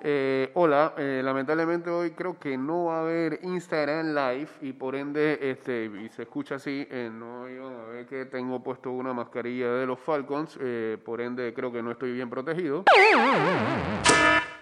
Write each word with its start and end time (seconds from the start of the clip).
Eh, 0.00 0.50
hola, 0.54 0.92
eh, 0.98 1.22
lamentablemente 1.24 1.88
hoy 1.88 2.10
creo 2.10 2.38
que 2.38 2.58
no 2.58 2.86
va 2.86 2.98
a 2.98 3.00
haber 3.00 3.40
Instagram 3.42 4.14
Live 4.14 4.48
y 4.60 4.72
por 4.74 4.94
ende, 4.94 5.38
este, 5.40 5.90
se 6.10 6.22
escucha 6.22 6.56
así, 6.56 6.86
eh, 6.90 7.10
no 7.10 7.48
iban 7.48 8.06
que 8.06 8.26
tengo 8.26 8.62
puesto 8.62 8.90
una 8.90 9.14
mascarilla 9.14 9.72
de 9.72 9.86
los 9.86 9.98
Falcons, 9.98 10.58
eh, 10.60 10.98
por 11.02 11.20
ende 11.20 11.54
creo 11.54 11.72
que 11.72 11.82
no 11.82 11.90
estoy 11.90 12.12
bien 12.12 12.28
protegido. 12.28 12.84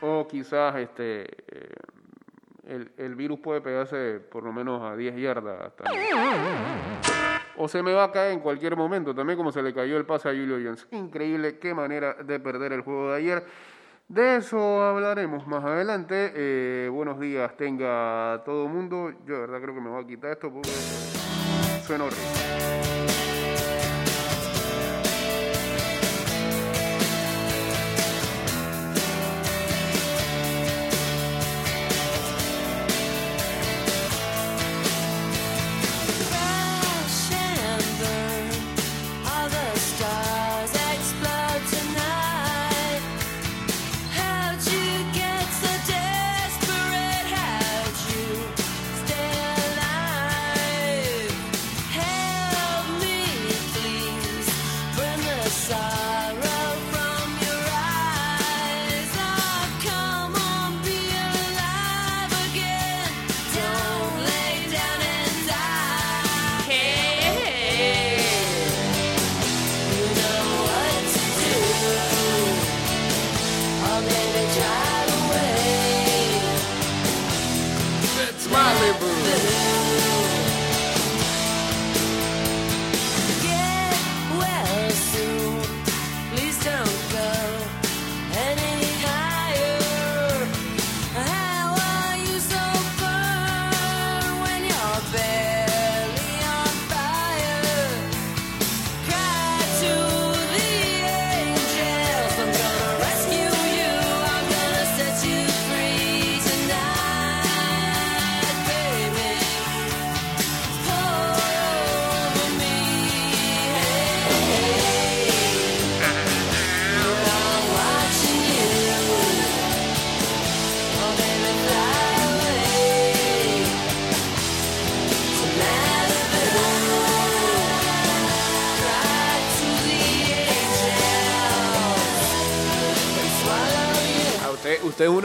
O 0.00 0.26
quizás 0.28 0.76
este, 0.76 1.22
eh, 1.22 1.72
el, 2.66 2.92
el 2.96 3.14
virus 3.16 3.40
puede 3.40 3.60
pegarse 3.60 4.20
por 4.20 4.44
lo 4.44 4.52
menos 4.52 4.82
a 4.82 4.96
10 4.96 5.16
yardas 5.16 5.60
hasta 5.60 5.84
o 7.56 7.68
se 7.68 7.82
me 7.82 7.92
va 7.92 8.04
a 8.04 8.12
caer 8.12 8.32
en 8.32 8.40
cualquier 8.40 8.76
momento, 8.76 9.14
también 9.14 9.36
como 9.36 9.52
se 9.52 9.62
le 9.62 9.72
cayó 9.72 9.96
el 9.96 10.04
pase 10.04 10.28
a 10.28 10.32
Julio 10.32 10.58
Jones. 10.62 10.86
Increíble, 10.90 11.58
qué 11.58 11.74
manera 11.74 12.14
de 12.14 12.40
perder 12.40 12.72
el 12.72 12.80
juego 12.80 13.10
de 13.12 13.16
ayer. 13.16 13.44
De 14.08 14.36
eso 14.36 14.82
hablaremos 14.82 15.46
más 15.46 15.64
adelante. 15.64 16.32
Eh, 16.34 16.88
buenos 16.90 17.18
días, 17.18 17.56
tenga 17.56 18.42
todo 18.44 18.68
mundo. 18.68 19.10
Yo 19.26 19.34
de 19.34 19.40
verdad 19.40 19.62
creo 19.62 19.74
que 19.74 19.80
me 19.80 19.88
voy 19.88 20.04
a 20.04 20.06
quitar 20.06 20.32
esto 20.32 20.52
porque 20.52 20.70
suena 21.86 22.04
horrible. 22.04 23.13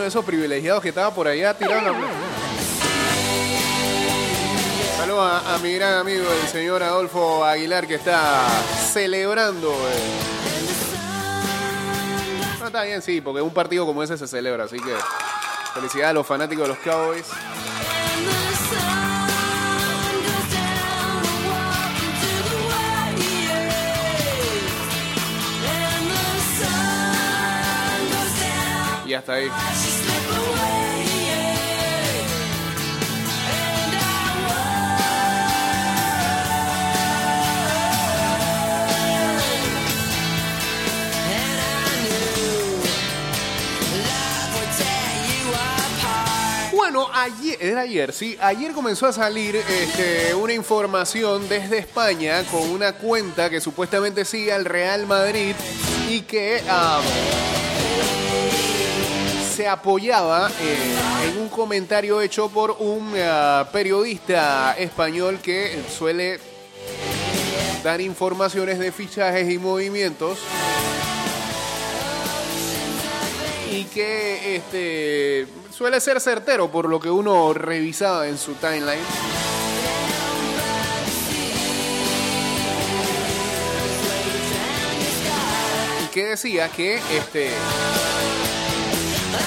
Esos 0.10 0.26
privilegiados 0.26 0.82
que 0.82 0.90
estaba 0.90 1.14
por 1.14 1.28
allá 1.28 1.54
tirando. 1.54 1.94
Saludos 4.98 5.32
a, 5.32 5.56
a 5.56 5.58
mi 5.60 5.74
gran 5.74 5.94
amigo, 6.00 6.26
el 6.42 6.48
señor 6.50 6.82
Adolfo 6.84 7.46
Aguilar, 7.46 7.88
que 7.88 7.96
está 7.96 8.48
celebrando. 8.92 9.70
eh. 9.72 10.36
Está 12.66 12.84
bien, 12.84 13.02
sí, 13.02 13.22
porque 13.22 13.42
un 13.42 13.54
partido 13.54 13.86
como 13.86 14.04
ese 14.04 14.18
se 14.18 14.28
celebra, 14.28 14.66
así 14.66 14.78
que 14.78 14.94
felicidades 15.74 16.10
a 16.12 16.14
los 16.14 16.28
fanáticos 16.28 16.64
de 16.64 16.70
los 16.70 16.78
Cowboys. 16.80 17.26
And 18.12 18.28
the 18.28 18.56
sun 18.56 19.10
era 47.70 47.82
ayer, 47.82 48.12
sí, 48.14 48.38
ayer 48.42 48.74
comenzó 48.74 49.06
a 49.06 49.14
salir 49.14 49.56
este, 49.56 50.34
una 50.34 50.54
información 50.54 51.48
desde 51.48 51.78
España 51.78 52.44
con 52.46 52.70
una 52.70 52.94
cuenta 52.94 53.50
que 53.50 53.62
supuestamente 53.62 54.26
sigue 54.26 54.52
al 54.52 54.66
Real 54.66 55.06
Madrid 55.06 55.56
y 56.10 56.22
que 56.22 56.62
se 59.56 59.68
apoyaba 59.68 60.50
eh, 60.62 61.30
en 61.30 61.38
un 61.38 61.50
comentario 61.50 62.22
hecho 62.22 62.50
por 62.50 62.72
un 62.80 63.14
ah, 63.18 63.70
periodista 63.72 64.76
español 64.78 65.40
que 65.40 65.84
suele 65.96 66.40
dar 67.84 68.02
informaciones 68.02 68.80
de 68.80 68.92
fichajes 68.92 69.50
y 69.50 69.58
movimientos 69.58 70.40
y 73.72 73.84
que 73.84 74.56
este 74.56 75.48
suele 75.80 76.02
ser 76.02 76.20
certero 76.20 76.70
por 76.70 76.90
lo 76.90 77.00
que 77.00 77.10
uno 77.10 77.54
revisaba 77.54 78.28
en 78.28 78.38
su 78.38 78.56
timeline. 78.56 79.00
Y 86.04 86.08
que 86.08 86.26
decía 86.26 86.68
que 86.68 87.00
este 87.16 87.52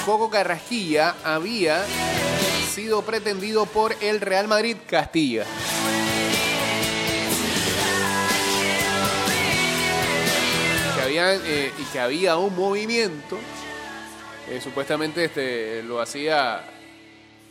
Coco 0.07 0.31
Carrasquilla 0.31 1.17
había 1.23 1.85
sido 2.73 3.03
pretendido 3.03 3.67
por 3.67 3.95
el 4.01 4.19
Real 4.19 4.47
Madrid 4.47 4.77
Castilla. 4.87 5.45
Que 10.95 11.01
había, 11.03 11.35
eh, 11.35 11.71
y 11.77 11.83
que 11.91 11.99
había 11.99 12.37
un 12.37 12.55
movimiento 12.55 13.37
eh, 14.49 14.59
supuestamente 14.61 15.23
este, 15.23 15.83
lo 15.83 16.01
hacía 16.01 16.61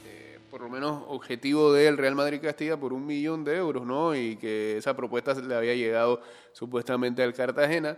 eh, 0.04 0.38
por 0.50 0.60
lo 0.60 0.68
menos 0.68 1.04
objetivo 1.08 1.72
del 1.72 1.96
Real 1.96 2.14
Madrid 2.14 2.40
Castilla 2.40 2.76
por 2.76 2.92
un 2.92 3.06
millón 3.06 3.44
de 3.44 3.56
euros, 3.56 3.86
¿no? 3.86 4.14
Y 4.14 4.36
que 4.36 4.76
esa 4.76 4.94
propuesta 4.94 5.34
le 5.34 5.54
había 5.54 5.74
llegado 5.74 6.20
supuestamente 6.52 7.22
al 7.22 7.32
Cartagena. 7.32 7.96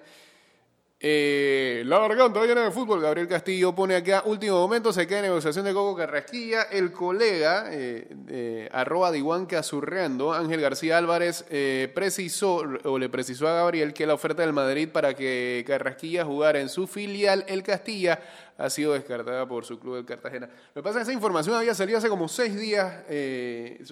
Eh, 1.07 1.83
la 1.85 1.99
garganta 1.99 2.43
llena 2.47 2.63
de 2.65 2.71
fútbol. 2.71 3.03
Gabriel 3.03 3.29
Castillo 3.29 3.75
pone 3.75 3.95
acá, 3.95 4.23
último 4.25 4.59
momento, 4.59 4.91
se 4.91 5.07
queda 5.07 5.19
en 5.19 5.25
negociación 5.27 5.67
de 5.67 5.75
Coco 5.75 5.95
Carrasquilla. 5.95 6.63
El 6.63 6.93
colega, 6.93 7.67
eh, 7.71 8.09
eh, 8.29 8.71
arroba 8.73 9.13
Diwan 9.13 9.47
Ángel 9.47 10.61
García 10.63 10.97
Álvarez, 10.97 11.45
eh, 11.51 11.93
precisó 11.95 12.63
o 12.85 12.99
le 12.99 13.11
precisó 13.11 13.47
a 13.49 13.53
Gabriel 13.53 13.93
que 13.93 14.07
la 14.07 14.15
oferta 14.15 14.41
del 14.41 14.55
Madrid 14.55 14.89
para 14.89 15.13
que 15.13 15.63
Carrasquilla 15.67 16.25
jugara 16.25 16.59
en 16.59 16.71
su 16.71 16.87
filial, 16.87 17.45
el 17.49 17.63
Castilla, 17.63 18.19
ha 18.57 18.71
sido 18.71 18.95
descartada 18.95 19.47
por 19.47 19.67
su 19.67 19.79
club 19.79 19.97
del 19.97 20.07
Cartagena. 20.07 20.49
Lo 20.75 20.81
que 20.81 20.85
pasa 20.85 21.01
es 21.01 21.05
que 21.05 21.11
esa 21.11 21.13
información 21.13 21.55
había 21.55 21.75
salido 21.75 21.99
hace 21.99 22.09
como 22.09 22.29
seis 22.29 22.57
días, 22.57 23.03
eh, 23.11 23.85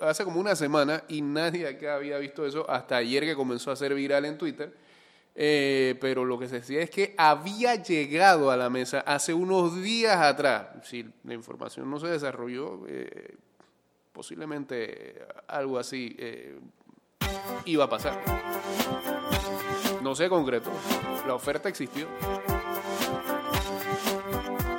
hace 0.00 0.24
como 0.24 0.40
una 0.40 0.56
semana, 0.56 1.04
y 1.06 1.22
nadie 1.22 1.68
acá 1.68 1.94
había 1.94 2.18
visto 2.18 2.44
eso 2.44 2.68
hasta 2.68 2.96
ayer 2.96 3.22
que 3.22 3.36
comenzó 3.36 3.70
a 3.70 3.76
ser 3.76 3.94
viral 3.94 4.24
en 4.24 4.36
Twitter. 4.36 4.85
Eh, 5.38 5.96
pero 6.00 6.24
lo 6.24 6.38
que 6.38 6.48
se 6.48 6.56
decía 6.60 6.80
es 6.80 6.88
que 6.88 7.14
había 7.18 7.74
llegado 7.74 8.50
a 8.50 8.56
la 8.56 8.70
mesa 8.70 9.00
hace 9.00 9.34
unos 9.34 9.76
días 9.82 10.16
atrás. 10.16 10.68
Si 10.82 11.04
la 11.24 11.34
información 11.34 11.90
no 11.90 12.00
se 12.00 12.06
desarrolló, 12.06 12.80
eh, 12.88 13.34
posiblemente 14.12 15.20
algo 15.46 15.78
así 15.78 16.16
eh, 16.18 16.58
iba 17.66 17.84
a 17.84 17.88
pasar. 17.90 18.18
No 20.02 20.14
se 20.14 20.28
concretó. 20.30 20.70
La 21.26 21.34
oferta 21.34 21.68
existió. 21.68 22.06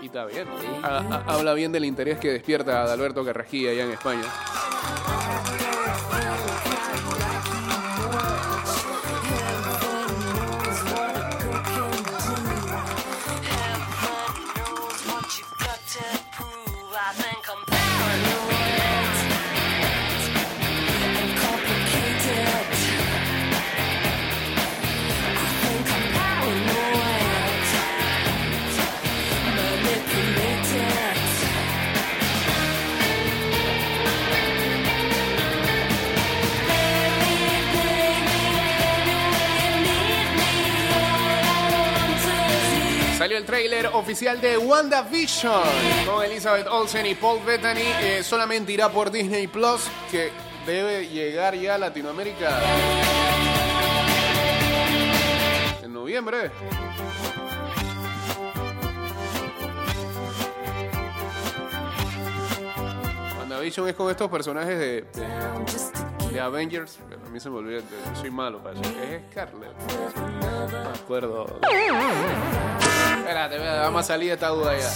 Y 0.01 0.06
está 0.07 0.25
bien. 0.25 0.48
Ha- 0.81 0.98
ha- 0.98 1.24
habla 1.36 1.53
bien 1.53 1.71
del 1.71 1.86
interés 1.86 2.18
que 2.18 2.31
despierta 2.31 2.81
Adalberto 2.81 3.24
Carrasquilla 3.24 3.71
allá 3.71 3.83
en 3.83 3.92
España. 3.92 4.24
Oficial 43.98 44.40
de 44.40 44.58
WandaVision 44.58 45.62
con 46.06 46.24
Elizabeth 46.24 46.68
Olsen 46.68 47.06
y 47.06 47.16
Paul 47.16 47.40
Bettany. 47.44 47.82
Eh, 48.02 48.22
solamente 48.24 48.72
irá 48.72 48.90
por 48.90 49.12
Disney 49.12 49.48
Plus, 49.48 49.82
que 50.12 50.32
debe 50.66 51.08
llegar 51.08 51.56
ya 51.56 51.76
a 51.76 51.78
Latinoamérica 51.78 52.60
en 55.84 55.94
noviembre. 55.94 56.52
WandaVision 63.40 63.90
es 63.90 63.96
con 63.96 64.12
estos 64.12 64.30
personajes 64.30 64.78
de, 64.78 65.02
de, 65.02 66.32
de 66.32 66.40
Avengers. 66.40 67.00
A 67.26 67.30
mí 67.30 67.40
se 67.40 67.50
me 67.50 67.58
olvida, 67.58 67.82
soy 68.20 68.32
malo 68.32 68.62
para 68.62 68.80
eso. 68.80 68.90
Es 69.02 69.22
Scarlett. 69.32 69.74
Me 70.70 71.00
acuerdo. 71.00 71.60
Espérate, 73.27 73.57
vamos 73.57 74.00
a 74.00 74.03
salir 74.03 74.29
de 74.29 74.35
esta 74.35 74.47
duda 74.47 74.71
ya. 74.77 74.89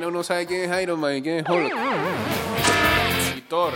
No, 0.00 0.10
no 0.10 0.24
sabe 0.24 0.46
quién 0.46 0.68
es 0.68 0.82
Iron 0.82 0.98
Man 0.98 1.14
y 1.14 1.22
quién 1.22 1.36
es 1.36 1.48
Hulk. 1.48 1.72
Y 3.36 3.40
Thor. 3.42 3.72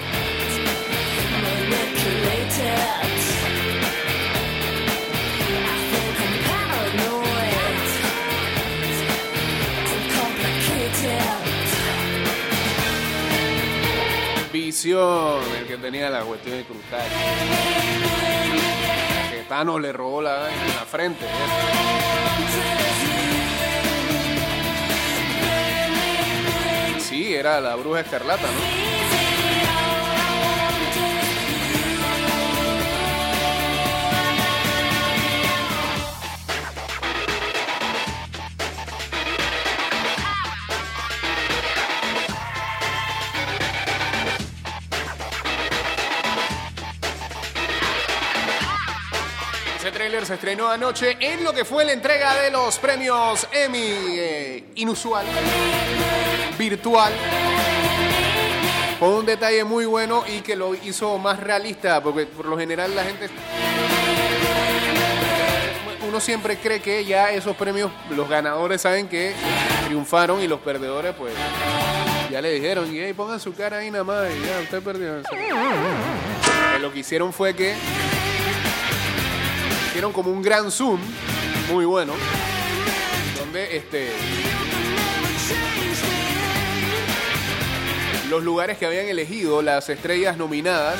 Visión, 14.52 15.40
el 15.60 15.66
que 15.68 15.76
tenía 15.76 16.10
la 16.10 16.22
cuestión 16.22 16.56
de 16.56 16.64
cruzar. 16.64 17.02
Thanos 19.48 19.80
le 19.80 19.92
robó 19.92 20.22
la 20.22 20.48
frente. 20.90 21.24
¿eh? 21.24 21.28
Sí, 27.00 27.34
era 27.34 27.60
la 27.60 27.76
bruja 27.76 28.00
escarlata, 28.00 28.42
¿no? 28.42 28.93
Ese 49.84 49.92
tráiler 49.92 50.24
se 50.24 50.32
estrenó 50.32 50.70
anoche 50.70 51.18
en 51.20 51.44
lo 51.44 51.52
que 51.52 51.62
fue 51.62 51.84
la 51.84 51.92
entrega 51.92 52.34
de 52.40 52.50
los 52.50 52.78
premios 52.78 53.46
Emmy 53.52 53.82
eh, 53.82 54.64
inusual, 54.76 55.26
virtual, 56.58 57.12
con 58.98 59.10
un 59.10 59.26
detalle 59.26 59.62
muy 59.62 59.84
bueno 59.84 60.24
y 60.26 60.40
que 60.40 60.56
lo 60.56 60.74
hizo 60.74 61.18
más 61.18 61.38
realista, 61.38 62.02
porque 62.02 62.24
por 62.24 62.46
lo 62.46 62.56
general 62.56 62.96
la 62.96 63.04
gente... 63.04 63.28
Uno 66.08 66.18
siempre 66.18 66.56
cree 66.56 66.80
que 66.80 67.04
ya 67.04 67.30
esos 67.32 67.54
premios, 67.54 67.92
los 68.08 68.26
ganadores 68.26 68.80
saben 68.80 69.06
que 69.06 69.34
triunfaron 69.84 70.40
y 70.40 70.48
los 70.48 70.60
perdedores 70.60 71.14
pues 71.14 71.34
ya 72.30 72.40
le 72.40 72.52
dijeron, 72.52 72.90
y 72.90 73.00
hey, 73.00 73.12
pongan 73.12 73.38
su 73.38 73.54
cara 73.54 73.80
ahí 73.80 73.90
nada 73.90 74.04
más 74.04 74.30
y 74.30 74.46
ya, 74.46 74.60
usted 74.62 74.82
perdió. 74.82 75.18
Eh, 75.18 76.78
Lo 76.80 76.90
que 76.90 77.00
hicieron 77.00 77.34
fue 77.34 77.54
que 77.54 77.74
hicieron 79.94 80.12
como 80.12 80.32
un 80.32 80.42
gran 80.42 80.72
zoom, 80.72 80.98
muy 81.70 81.84
bueno, 81.84 82.14
donde 83.38 83.76
este 83.76 84.10
los 88.28 88.42
lugares 88.42 88.76
que 88.76 88.86
habían 88.86 89.06
elegido 89.06 89.62
las 89.62 89.88
estrellas 89.88 90.36
nominadas, 90.36 90.96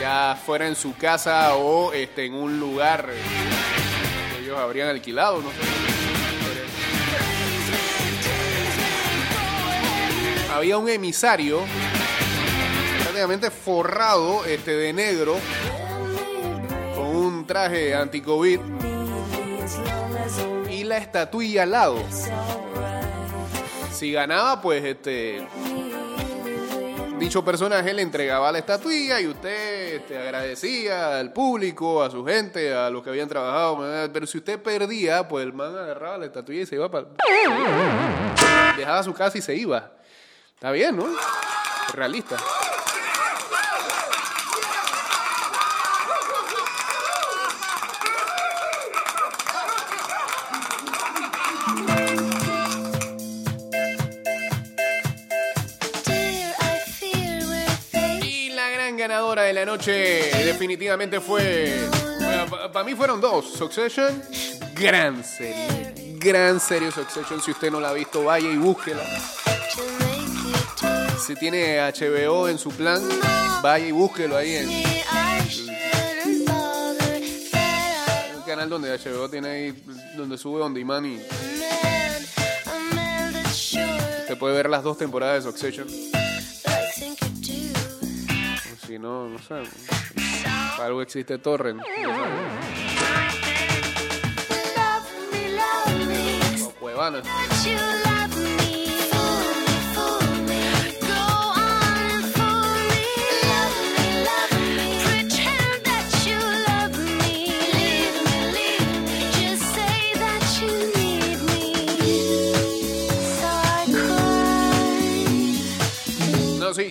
ya 0.00 0.36
fuera 0.44 0.66
en 0.66 0.74
su 0.74 0.96
casa 0.96 1.54
o 1.54 1.92
este, 1.92 2.24
en 2.24 2.34
un 2.34 2.58
lugar 2.58 3.10
que 4.32 4.42
ellos 4.42 4.58
habrían 4.58 4.88
alquilado, 4.88 5.40
no 5.40 5.50
sé. 5.50 5.56
Había 10.52 10.78
un 10.78 10.88
emisario 10.88 11.60
prácticamente 13.02 13.52
forrado 13.52 14.44
este, 14.46 14.72
de 14.72 14.92
negro 14.92 15.36
traje 17.46 17.94
anti-COVID 17.94 18.60
y 20.70 20.84
la 20.84 20.98
estatuilla 20.98 21.62
al 21.64 21.70
lado. 21.70 21.96
Si 23.92 24.12
ganaba, 24.12 24.60
pues 24.60 24.84
este 24.84 25.46
dicho 27.18 27.44
personaje 27.44 27.94
le 27.94 28.02
entregaba 28.02 28.52
la 28.52 28.58
estatuilla 28.58 29.20
y 29.20 29.26
usted 29.26 29.94
este, 29.94 30.18
agradecía 30.18 31.18
al 31.18 31.32
público, 31.32 32.02
a 32.02 32.10
su 32.10 32.24
gente, 32.24 32.74
a 32.74 32.90
los 32.90 33.02
que 33.02 33.10
habían 33.10 33.28
trabajado. 33.28 33.78
Pero 34.12 34.26
si 34.26 34.38
usted 34.38 34.60
perdía, 34.60 35.26
pues 35.28 35.46
el 35.46 35.52
man 35.52 35.76
agarraba 35.76 36.18
la 36.18 36.26
estatuilla 36.26 36.62
y 36.62 36.66
se 36.66 36.74
iba 36.74 36.90
para. 36.90 37.06
Dejaba 38.76 39.02
su 39.02 39.14
casa 39.14 39.38
y 39.38 39.42
se 39.42 39.54
iba. 39.54 39.92
Está 40.54 40.70
bien, 40.72 40.96
¿no? 40.96 41.06
Realista. 41.92 42.36
La 59.54 59.64
noche 59.64 59.92
definitivamente 60.44 61.20
fue... 61.20 61.88
Para 62.72 62.84
mí 62.84 62.94
fueron 62.94 63.20
dos. 63.20 63.52
Succession, 63.52 64.20
gran 64.74 65.22
serie. 65.24 65.94
Gran 66.18 66.58
serie 66.58 66.90
Succession. 66.90 67.40
Si 67.40 67.52
usted 67.52 67.70
no 67.70 67.80
la 67.80 67.90
ha 67.90 67.92
visto, 67.92 68.24
vaya 68.24 68.50
y 68.50 68.56
búsquela. 68.56 69.04
Si 71.24 71.36
tiene 71.36 71.78
HBO 71.78 72.48
en 72.48 72.58
su 72.58 72.70
plan, 72.70 73.00
vaya 73.62 73.86
y 73.86 73.92
búsquelo 73.92 74.36
ahí 74.36 74.56
en 74.56 74.68
el 78.34 78.44
canal 78.44 78.68
donde 78.68 78.98
HBO 78.98 79.28
tiene 79.30 79.48
ahí, 79.48 79.84
donde 80.16 80.36
sube 80.36 80.60
on 80.62 80.74
demand 80.74 81.06
y 81.06 81.20
usted 84.20 84.38
puede 84.38 84.54
ver 84.54 84.68
las 84.68 84.82
dos 84.82 84.98
temporadas 84.98 85.44
de 85.44 85.50
Succession. 85.50 86.13
Si 88.94 88.98
no, 89.00 89.28
no 89.28 89.40
sé. 89.40 89.60
Para 90.76 90.86
algo 90.86 91.02
existe 91.02 91.38
Torrent. 91.38 91.82
sabes. 96.94 98.03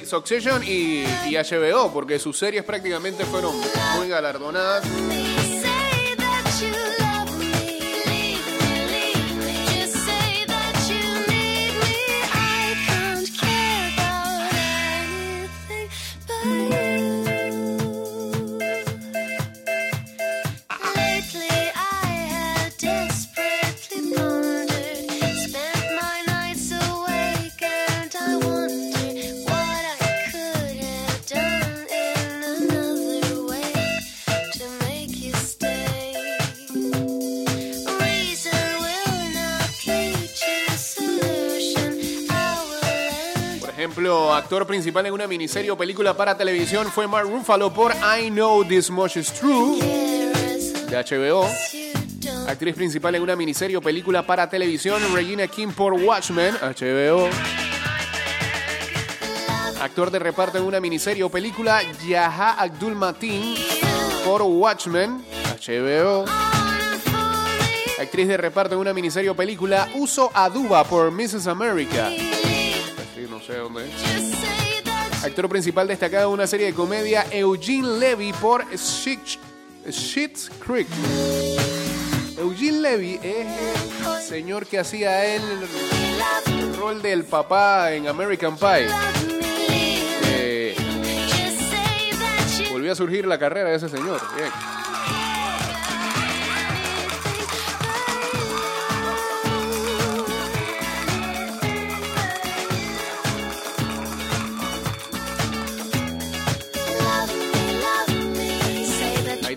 Succession 0.05 0.63
y, 0.63 1.03
y 1.27 1.35
HBO, 1.35 1.91
porque 1.91 2.19
sus 2.19 2.38
series 2.38 2.63
prácticamente 2.63 3.25
fueron 3.25 3.55
muy 3.97 4.07
galardonadas. 4.07 4.83
Actor 44.53 44.67
principal 44.67 45.03
en 45.07 45.13
una 45.13 45.25
miniserie 45.25 45.72
o 45.72 45.75
película 45.75 46.15
para 46.15 46.38
televisión 46.38 46.86
fue 46.91 47.07
Mark 47.07 47.27
Ruffalo 47.27 47.74
por 47.74 47.91
I 47.91 48.29
Know 48.29 48.63
This 48.63 48.91
Much 48.91 49.17
Is 49.17 49.33
True 49.33 49.79
de 49.79 50.95
HBO. 50.95 51.48
Actriz 52.48 52.75
principal 52.75 53.15
en 53.15 53.24
una 53.24 53.36
miniserie 53.36 53.77
o 53.77 53.81
película 53.81 54.27
para 54.27 54.48
televisión, 54.48 55.01
Regina 55.12 55.48
King 55.48 55.69
por 55.69 55.93
Watchmen, 55.93 56.53
HBO. 56.62 57.29
Actor 59.81 60.12
de 60.12 60.19
reparto 60.19 60.60
en 60.60 60.65
una 60.65 60.79
miniserie 60.79 61.24
o 61.24 61.29
película, 61.29 61.81
Yaha 62.07 62.51
Abdul 62.62 62.93
Mateen 62.93 63.55
por 64.24 64.43
Watchmen, 64.43 65.25
HBO. 65.65 66.25
Actriz 68.00 68.27
de 68.27 68.38
reparto 68.38 68.75
en 68.75 68.81
una 68.81 68.93
miniserie 68.93 69.31
o 69.31 69.36
película, 69.36 69.89
Uso 69.95 70.29
Aduba 70.31 70.83
por 70.83 71.12
Mrs. 71.12 71.48
America. 71.48 72.12
No 73.30 73.39
sé 73.42 73.56
dónde 73.58 73.86
Actor 75.24 75.48
principal 75.50 75.88
destacado 75.88 76.27
en 76.27 76.34
una 76.34 76.48
serie 76.48 76.68
de 76.68 76.74
comedia, 76.74 77.25
Eugene 77.32 77.98
Levy 78.00 78.34
por 78.34 78.65
Shit- 78.72 79.39
Schitt's 79.89 80.50
Creek. 80.60 80.88
Eugene 82.38 82.80
Levy 82.82 83.20
es 83.24 83.48
el 83.48 84.22
señor 84.27 84.65
que 84.68 84.80
hacía 84.80 85.24
el 85.36 85.42
rol 86.77 87.01
del 87.01 87.24
papá 87.24 87.94
en 87.94 88.08
American 88.08 88.58
Pie. 88.58 88.88
Eh, 90.25 90.75
volvió 92.72 92.92
a 92.92 92.96
surgir 92.96 93.25
la 93.25 93.39
carrera 93.39 93.70
de 93.70 93.75
ese 93.77 93.88
señor. 93.89 94.20
Bien. 94.36 94.50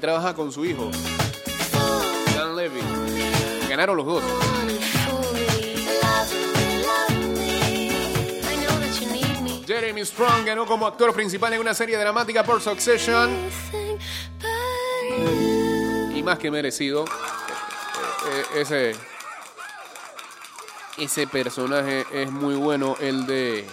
Trabaja 0.07 0.35
con 0.35 0.53
su 0.53 0.65
hijo, 0.65 0.89
Dan 2.37 2.55
Levy. 2.55 2.81
Ganaron 3.69 3.97
los 3.97 4.07
dos. 4.07 4.23
Jeremy 9.67 10.05
Strong 10.05 10.45
ganó 10.45 10.65
como 10.65 10.87
actor 10.87 11.13
principal 11.13 11.55
en 11.55 11.61
una 11.61 11.75
serie 11.75 11.99
dramática 11.99 12.45
por 12.45 12.61
Succession. 12.61 13.29
Y 16.15 16.23
más 16.23 16.39
que 16.39 16.53
merecido. 16.53 17.05
Eh, 17.05 18.61
ese, 18.61 18.95
ese 20.99 21.27
personaje 21.27 22.07
es 22.13 22.31
muy 22.31 22.55
bueno, 22.55 22.95
el 23.01 23.27
de... 23.27 23.67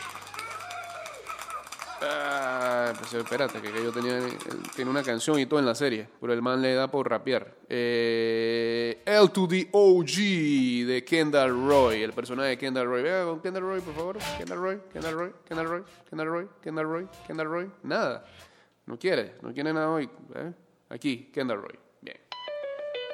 Pues 2.97 3.13
espérate, 3.13 3.61
que, 3.61 3.71
que 3.71 3.83
yo 3.83 3.91
tenía... 3.91 4.19
Tiene 4.75 4.91
una 4.91 5.03
canción 5.03 5.39
y 5.39 5.45
todo 5.45 5.59
en 5.59 5.65
la 5.65 5.75
serie, 5.75 6.07
pero 6.19 6.33
el 6.33 6.41
man 6.41 6.61
le 6.61 6.73
da 6.73 6.87
por 6.89 7.09
rapear. 7.09 7.55
Eh, 7.69 9.01
L 9.05 9.29
to 9.29 9.47
the 9.47 9.69
OG 9.71 10.87
de 10.87 11.03
Kendall 11.07 11.51
Roy, 11.67 12.03
el 12.03 12.13
personaje 12.13 12.49
de 12.49 12.57
Kendall 12.57 12.87
Roy. 12.87 13.03
Vea 13.03 13.23
con 13.23 13.41
Kendall 13.41 13.63
Roy, 13.63 13.81
por 13.81 13.93
favor. 13.93 14.17
Kendall 14.37 14.59
Roy, 14.59 14.79
Kendall 14.91 15.15
Roy, 15.15 15.31
Kendall 15.47 15.67
Roy, 15.67 15.83
Kendall 16.09 16.27
Roy, 16.27 16.47
Kendall 16.61 16.85
Roy, 16.85 17.07
Kendall 17.27 17.47
Roy. 17.47 17.71
Nada. 17.83 18.25
No 18.85 18.97
quiere, 18.99 19.35
no 19.41 19.53
quiere 19.53 19.71
nada 19.71 19.89
hoy. 19.89 20.09
¿eh? 20.35 20.53
Aquí, 20.89 21.31
Kendall 21.33 21.61
Roy. 21.61 21.79
Bien. 22.01 22.17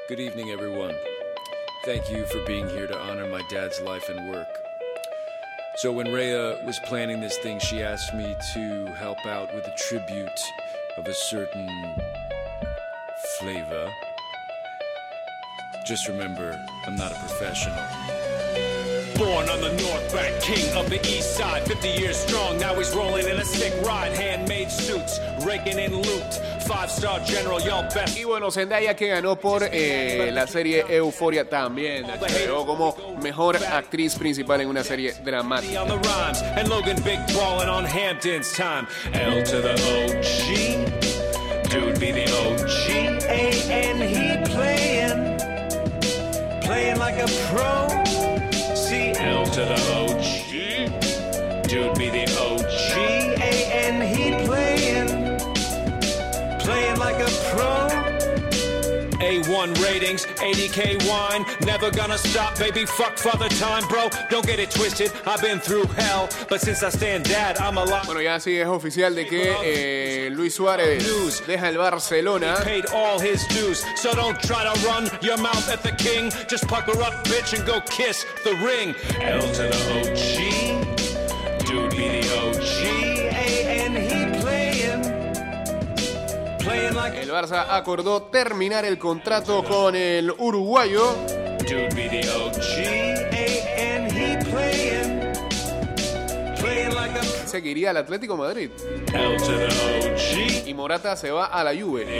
Good 0.09 0.19
evening, 0.19 0.49
everyone. 0.49 0.95
Thank 1.85 2.09
you 2.09 2.25
for 2.25 2.43
being 2.45 2.67
here 2.67 2.87
to 2.87 2.97
honor 2.97 3.29
my 3.29 3.41
dad's 3.49 3.79
life 3.81 4.09
and 4.09 4.31
work. 4.31 4.58
So, 5.81 5.93
when 5.93 6.11
Rhea 6.11 6.57
was 6.65 6.77
planning 6.79 7.21
this 7.21 7.37
thing, 7.37 7.57
she 7.57 7.81
asked 7.81 8.13
me 8.13 8.35
to 8.53 8.85
help 8.95 9.25
out 9.25 9.55
with 9.55 9.65
a 9.65 9.73
tribute 9.77 10.41
of 10.97 11.07
a 11.07 11.13
certain 11.13 11.69
flavor. 13.39 13.89
Just 15.87 16.09
remember, 16.09 16.51
I'm 16.85 16.97
not 16.97 17.13
a 17.13 17.15
professional. 17.15 17.77
Born 19.15 19.47
on 19.47 19.61
the 19.61 19.71
North 19.81 20.13
Bank, 20.13 20.41
king 20.41 20.75
of 20.75 20.89
the 20.89 20.99
East 21.07 21.37
Side, 21.37 21.65
50 21.65 21.87
years 21.87 22.17
strong. 22.17 22.57
Now 22.57 22.75
he's 22.75 22.93
rolling 22.93 23.29
in 23.29 23.37
a 23.37 23.45
stick 23.45 23.73
ride, 23.85 24.11
handmade 24.11 24.69
suits, 24.69 25.21
raking 25.45 25.79
in 25.79 25.95
loot. 25.95 26.33
Five 26.67 26.91
star 26.91 27.19
general, 27.21 27.61
y'all 27.61 27.83
best. 27.93 28.17
Y 28.17 28.25
bueno, 28.25 28.51
Zendaya 28.51 28.95
que 28.95 29.07
ganó 29.07 29.39
por 29.39 29.63
eh, 29.63 30.29
la 30.33 30.45
serie 30.45 30.85
Euforia 30.89 31.43
también. 31.49 32.05
de 32.05 32.47
como 32.65 32.95
mejor 33.19 33.57
actriz 33.57 34.15
principal 34.15 34.61
en 34.61 34.69
una 34.69 34.83
serie 34.83 35.13
dramática. 35.23 35.81
on 35.81 35.87
the 35.87 35.97
rhymes, 35.97 36.41
and 36.41 36.67
Logan 36.69 37.01
Big 37.03 37.19
ballin' 37.33 37.69
on 37.69 37.85
Hampton's 37.85 38.51
time. 38.53 38.87
L 39.13 39.43
to 39.43 39.61
the 39.61 39.73
OG, 39.73 41.69
dude 41.69 41.99
be 41.99 42.11
the 42.11 42.25
OG, 42.31 42.89
A 43.27 43.51
and 43.71 44.01
he 44.03 44.41
playin', 54.45 55.37
playin' 56.61 56.99
like 56.99 57.19
a 57.19 57.29
pro. 57.51 57.78
A1 59.43 59.83
ratings, 59.83 60.25
80k 60.25 61.07
wine, 61.07 61.45
never 61.61 61.91
gonna 61.91 62.17
stop, 62.17 62.57
baby. 62.57 62.85
Fuck 62.85 63.17
father 63.17 63.49
time, 63.49 63.87
bro. 63.87 64.09
Don't 64.29 64.45
get 64.45 64.59
it 64.59 64.71
twisted. 64.71 65.11
I've 65.25 65.41
been 65.41 65.59
through 65.59 65.85
hell, 65.85 66.29
but 66.49 66.61
since 66.61 66.83
I 66.83 66.89
stand 66.89 67.25
dad, 67.25 67.57
I'm 67.57 67.77
a 67.77 67.81
alive. 67.81 68.05
Bueno, 68.05 68.21
ya 68.21 68.39
sí 68.39 68.59
es 68.59 68.67
oficial 68.67 69.15
de 69.15 69.25
que 69.25 69.55
eh, 69.63 70.29
Luis 70.31 70.55
Suárez 70.55 71.03
deja 71.45 71.69
el 71.69 71.77
Barcelona. 71.77 72.55
Paid 72.63 72.87
all 72.93 73.19
his 73.19 73.45
dues, 73.47 73.85
so 73.95 74.13
don't 74.13 74.39
try 74.41 74.63
to 74.63 74.87
run 74.87 75.09
your 75.21 75.37
mouth 75.37 75.69
at 75.69 75.83
the 75.83 75.91
king. 75.91 76.31
Just 76.49 76.67
pucker 76.67 77.01
up, 77.01 77.23
bitch, 77.25 77.57
and 77.57 77.65
go 77.65 77.81
kiss 77.81 78.25
the 78.43 78.55
ring. 78.55 78.95
L 79.21 79.41
to 79.41 79.63
the 79.63 79.79
OG, 79.99 81.65
dude 81.65 81.91
be 81.91 82.21
the 82.21 82.29
OG, 82.37 82.98
El 86.89 87.29
Barça 87.31 87.65
acordó 87.69 88.23
terminar 88.23 88.83
el 88.85 88.97
contrato 88.97 89.63
con 89.63 89.95
el 89.95 90.31
uruguayo. 90.37 91.15
Seguiría 97.45 97.89
al 97.91 97.97
Atlético 97.97 98.35
Madrid. 98.37 98.69
Y 100.65 100.73
Morata 100.73 101.15
se 101.15 101.31
va 101.31 101.45
a 101.45 101.63
la 101.63 101.79
Juve. 101.79 102.17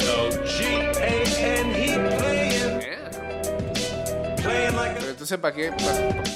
entonces, 5.10 5.38
¿para 5.38 5.54
qué, 5.56 5.72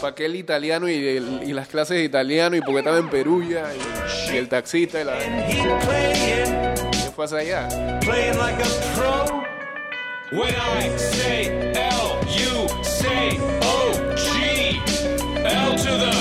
pa- 0.02 0.14
qué 0.14 0.26
el 0.26 0.36
italiano 0.36 0.90
y, 0.90 0.96
el- 1.08 1.42
y 1.46 1.54
las 1.54 1.68
clases 1.68 1.98
de 1.98 2.04
italiano? 2.04 2.56
Y 2.56 2.62
porque 2.62 2.80
estaba 2.80 2.98
en 2.98 3.10
Perugia 3.10 3.66
y, 4.30 4.34
y 4.34 4.38
el 4.38 4.50
taxista 4.50 5.02
y 5.02 5.06
la... 5.06 5.14
and 7.18 7.32
he 7.32 7.52
playin'. 7.52 7.68
¿Qué 7.68 7.68
pasa 7.68 7.68
allá? 7.68 7.68
playing 8.02 8.38
like 8.38 8.60
a 8.60 8.68
pro. 8.96 9.44
When 10.32 10.56
I 10.56 10.98
say 10.98 11.74
L, 11.76 12.20
you 12.28 12.68
say 12.84 13.38
O 13.62 14.16
G. 14.16 14.80
L 15.46 15.76
to 15.76 15.98
the 15.98 16.12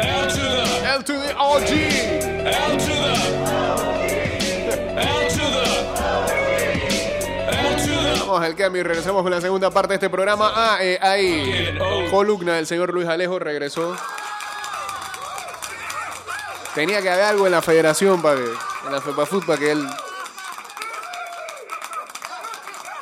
L 0.00 0.28
to 0.28 0.42
the 0.42 0.62
L 0.86 1.02
to 1.02 1.12
the. 1.12 2.12
L 2.46 2.76
to 2.76 2.92
the 2.92 3.16
L 4.96 5.28
to 5.28 5.44
the 5.46 5.64
L 7.48 7.76
to 7.78 7.92
the 7.92 8.20
Vamos 8.20 8.42
al 8.42 8.54
cambio 8.54 8.80
y 8.80 8.84
regresamos 8.84 9.22
con 9.22 9.30
la 9.30 9.40
segunda 9.40 9.70
parte 9.70 9.88
de 9.90 9.94
este 9.94 10.10
programa. 10.10 10.52
Ah, 10.54 10.78
eh, 10.80 10.98
hay 11.00 11.78
columna 12.10 12.56
del 12.56 12.66
señor 12.66 12.92
Luis 12.92 13.08
Alejo, 13.08 13.38
regresó. 13.38 13.96
Tenía 16.74 17.00
que 17.00 17.08
haber 17.08 17.24
algo 17.24 17.46
en 17.46 17.52
la 17.52 17.62
federación 17.62 18.20
para 18.20 18.36
que, 18.36 18.44
en 18.86 18.92
la 18.92 19.00
FEPAFUT 19.00 19.44
para 19.44 19.58
que 19.58 19.72
él 19.72 19.86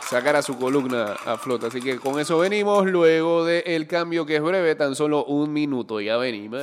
sacara 0.08 0.42
su 0.42 0.56
columna 0.58 1.16
a 1.24 1.36
flota. 1.36 1.66
Así 1.66 1.80
que 1.80 1.98
con 1.98 2.18
eso 2.18 2.38
venimos 2.38 2.86
luego 2.86 3.44
del 3.44 3.86
cambio 3.86 4.24
que 4.26 4.36
es 4.36 4.42
breve, 4.42 4.74
tan 4.74 4.94
solo 4.94 5.24
un 5.24 5.52
minuto. 5.52 6.00
Ya 6.00 6.16
venimos. 6.16 6.62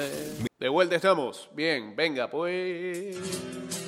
De 0.60 0.70
vuelta 0.70 0.96
estamos. 0.96 1.50
Bien, 1.54 1.96
venga 1.96 2.30
pues. 2.30 3.81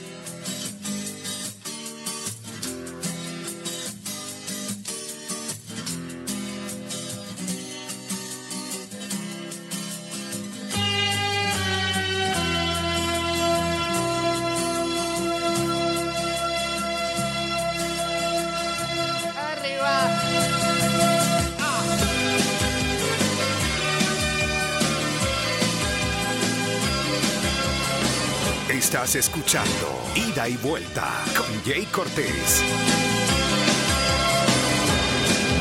Estás 28.84 29.16
escuchando 29.16 29.88
Ida 30.14 30.50
y 30.50 30.58
Vuelta 30.58 31.10
con 31.38 31.48
Jay 31.64 31.86
Cortés. 31.86 32.62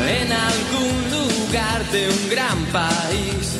en 0.08 0.32
algún 0.32 1.10
lugar 1.10 1.84
de 1.92 2.08
un 2.10 2.30
gran 2.30 2.64
país. 2.72 3.58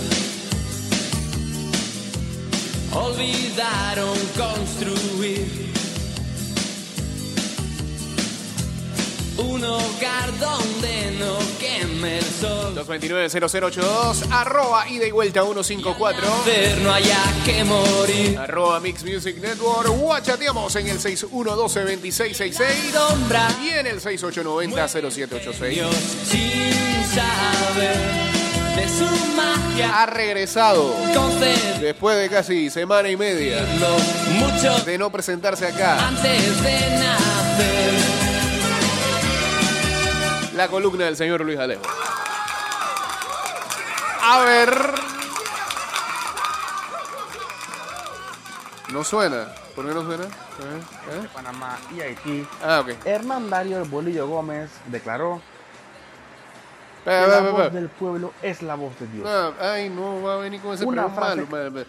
Olvidaron 2.92 4.18
construir 4.36 5.72
un 9.42 9.64
hogar 9.64 10.38
donde 10.38 11.10
no 11.18 11.36
queme 11.58 12.18
el 12.18 12.24
sol. 12.24 12.74
229-0082, 12.76 14.26
arroba 14.30 14.88
ida 14.88 15.06
y 15.06 15.10
vuelta 15.10 15.42
154. 15.42 16.22
Ver 16.46 16.78
no 16.78 16.92
haya 16.92 17.18
que 17.44 17.64
morir. 17.64 18.38
Arroba 18.38 18.80
Mix 18.80 19.04
Music 19.04 19.36
Network. 19.40 19.88
Guachateamos 19.88 20.74
en 20.76 20.88
el 20.88 20.98
6112-2666 20.98 22.92
Sombra 22.92 23.48
y 23.62 23.70
en 23.70 23.86
el 23.86 24.00
6890-0786. 24.00 25.68
Dios 25.70 25.94
sin 26.24 27.04
saber 27.14 27.96
de 28.76 28.88
su 28.88 29.04
magia. 29.34 30.02
Ha 30.02 30.06
regresado 30.06 30.94
después 31.80 32.16
de 32.16 32.28
casi 32.28 32.70
semana 32.70 33.08
y 33.10 33.16
media 33.16 33.66
mucho 34.38 34.78
de 34.84 34.98
no 34.98 35.10
presentarse 35.10 35.66
acá. 35.66 36.08
antes 36.08 36.62
de 36.62 36.80
nacer. 36.98 38.11
La 40.54 40.68
columna 40.68 41.04
del 41.06 41.16
señor 41.16 41.40
Luis 41.42 41.58
Alejo. 41.58 41.82
A 44.22 44.40
ver. 44.44 44.74
No 48.92 49.02
suena. 49.04 49.46
¿Por 49.74 49.86
qué 49.88 49.94
no 49.94 50.02
suena? 50.04 50.24
¿Eh? 50.24 50.28
¿Eh? 51.12 51.28
Panamá 51.32 51.78
y 51.96 52.00
Haití, 52.02 52.46
Ah, 52.62 52.80
ok. 52.80 53.06
Hernán 53.06 53.48
Dario 53.48 53.78
El 53.82 53.88
Bolillo 53.88 54.26
Gómez 54.28 54.70
declaró 54.86 55.40
que 57.04 57.10
la 57.10 57.40
voz 57.40 57.72
del 57.72 57.88
pueblo 57.88 58.32
es 58.42 58.60
la 58.62 58.74
voz 58.74 58.92
de 59.00 59.06
Dios. 59.06 59.26
Ah, 59.26 59.52
ay, 59.72 59.88
no, 59.88 60.22
va 60.22 60.34
a 60.34 60.36
venir 60.36 60.60
con 60.60 60.74
ese 60.74 60.84
Una 60.84 61.06
pregón 61.06 61.20
malo. 61.20 61.46
madre, 61.70 61.86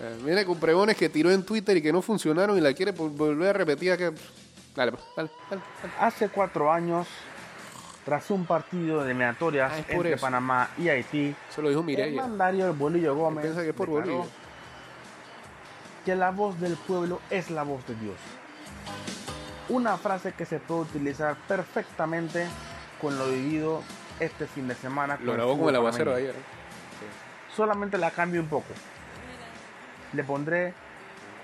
eh, 0.00 0.18
Viene 0.22 0.44
con 0.46 0.58
pregones 0.60 0.96
que 0.96 1.08
tiró 1.08 1.30
en 1.32 1.44
Twitter 1.44 1.76
y 1.76 1.82
que 1.82 1.92
no 1.92 2.00
funcionaron 2.00 2.56
y 2.56 2.60
la 2.60 2.72
quiere 2.72 2.94
vol- 2.94 3.10
volver 3.14 3.48
a 3.50 3.52
repetir 3.54 3.90
acá. 3.90 4.12
Dale, 4.76 4.92
pues, 4.92 5.02
dale, 5.16 5.30
dale, 5.50 5.62
dale. 5.82 5.92
Hace 6.00 6.28
cuatro 6.28 6.70
años, 6.72 7.08
tras 8.06 8.30
un 8.30 8.46
partido 8.46 9.00
de 9.00 9.10
eliminatorias 9.10 9.72
Ah, 9.74 9.78
entre 9.88 10.12
eso. 10.14 10.20
Panamá 10.22 10.70
y 10.78 10.88
Haití, 10.88 11.34
Eso 11.50 11.60
lo 11.60 11.68
dijo 11.68 11.84
Dario 12.38 12.66
El 12.68 12.72
Bolillo 12.72 13.14
Gómez 13.16 13.42
Piensa 13.42 13.62
que 13.62 13.70
es 13.70 13.74
por 13.74 13.88
Bolivia. 13.90 14.22
que 16.04 16.14
la 16.14 16.30
voz 16.30 16.58
del 16.60 16.76
pueblo 16.76 17.20
es 17.30 17.50
la 17.50 17.64
voz 17.64 17.84
de 17.86 17.96
Dios. 17.96 18.16
Una 19.68 19.96
frase 19.96 20.32
que 20.32 20.46
se 20.46 20.60
puede 20.60 20.82
utilizar 20.82 21.34
perfectamente 21.48 22.46
con 23.00 23.18
lo 23.18 23.26
vivido 23.28 23.82
este 24.20 24.46
fin 24.46 24.68
de 24.68 24.76
semana. 24.76 25.18
Lo 25.22 25.32
grabó 25.32 25.56
como 25.56 25.68
el 25.70 25.76
aguacero 25.76 26.14
ayer. 26.14 26.34
Solamente 27.54 27.98
la 27.98 28.12
cambio 28.12 28.40
un 28.40 28.46
poco. 28.46 28.72
Le 30.12 30.22
pondré 30.22 30.72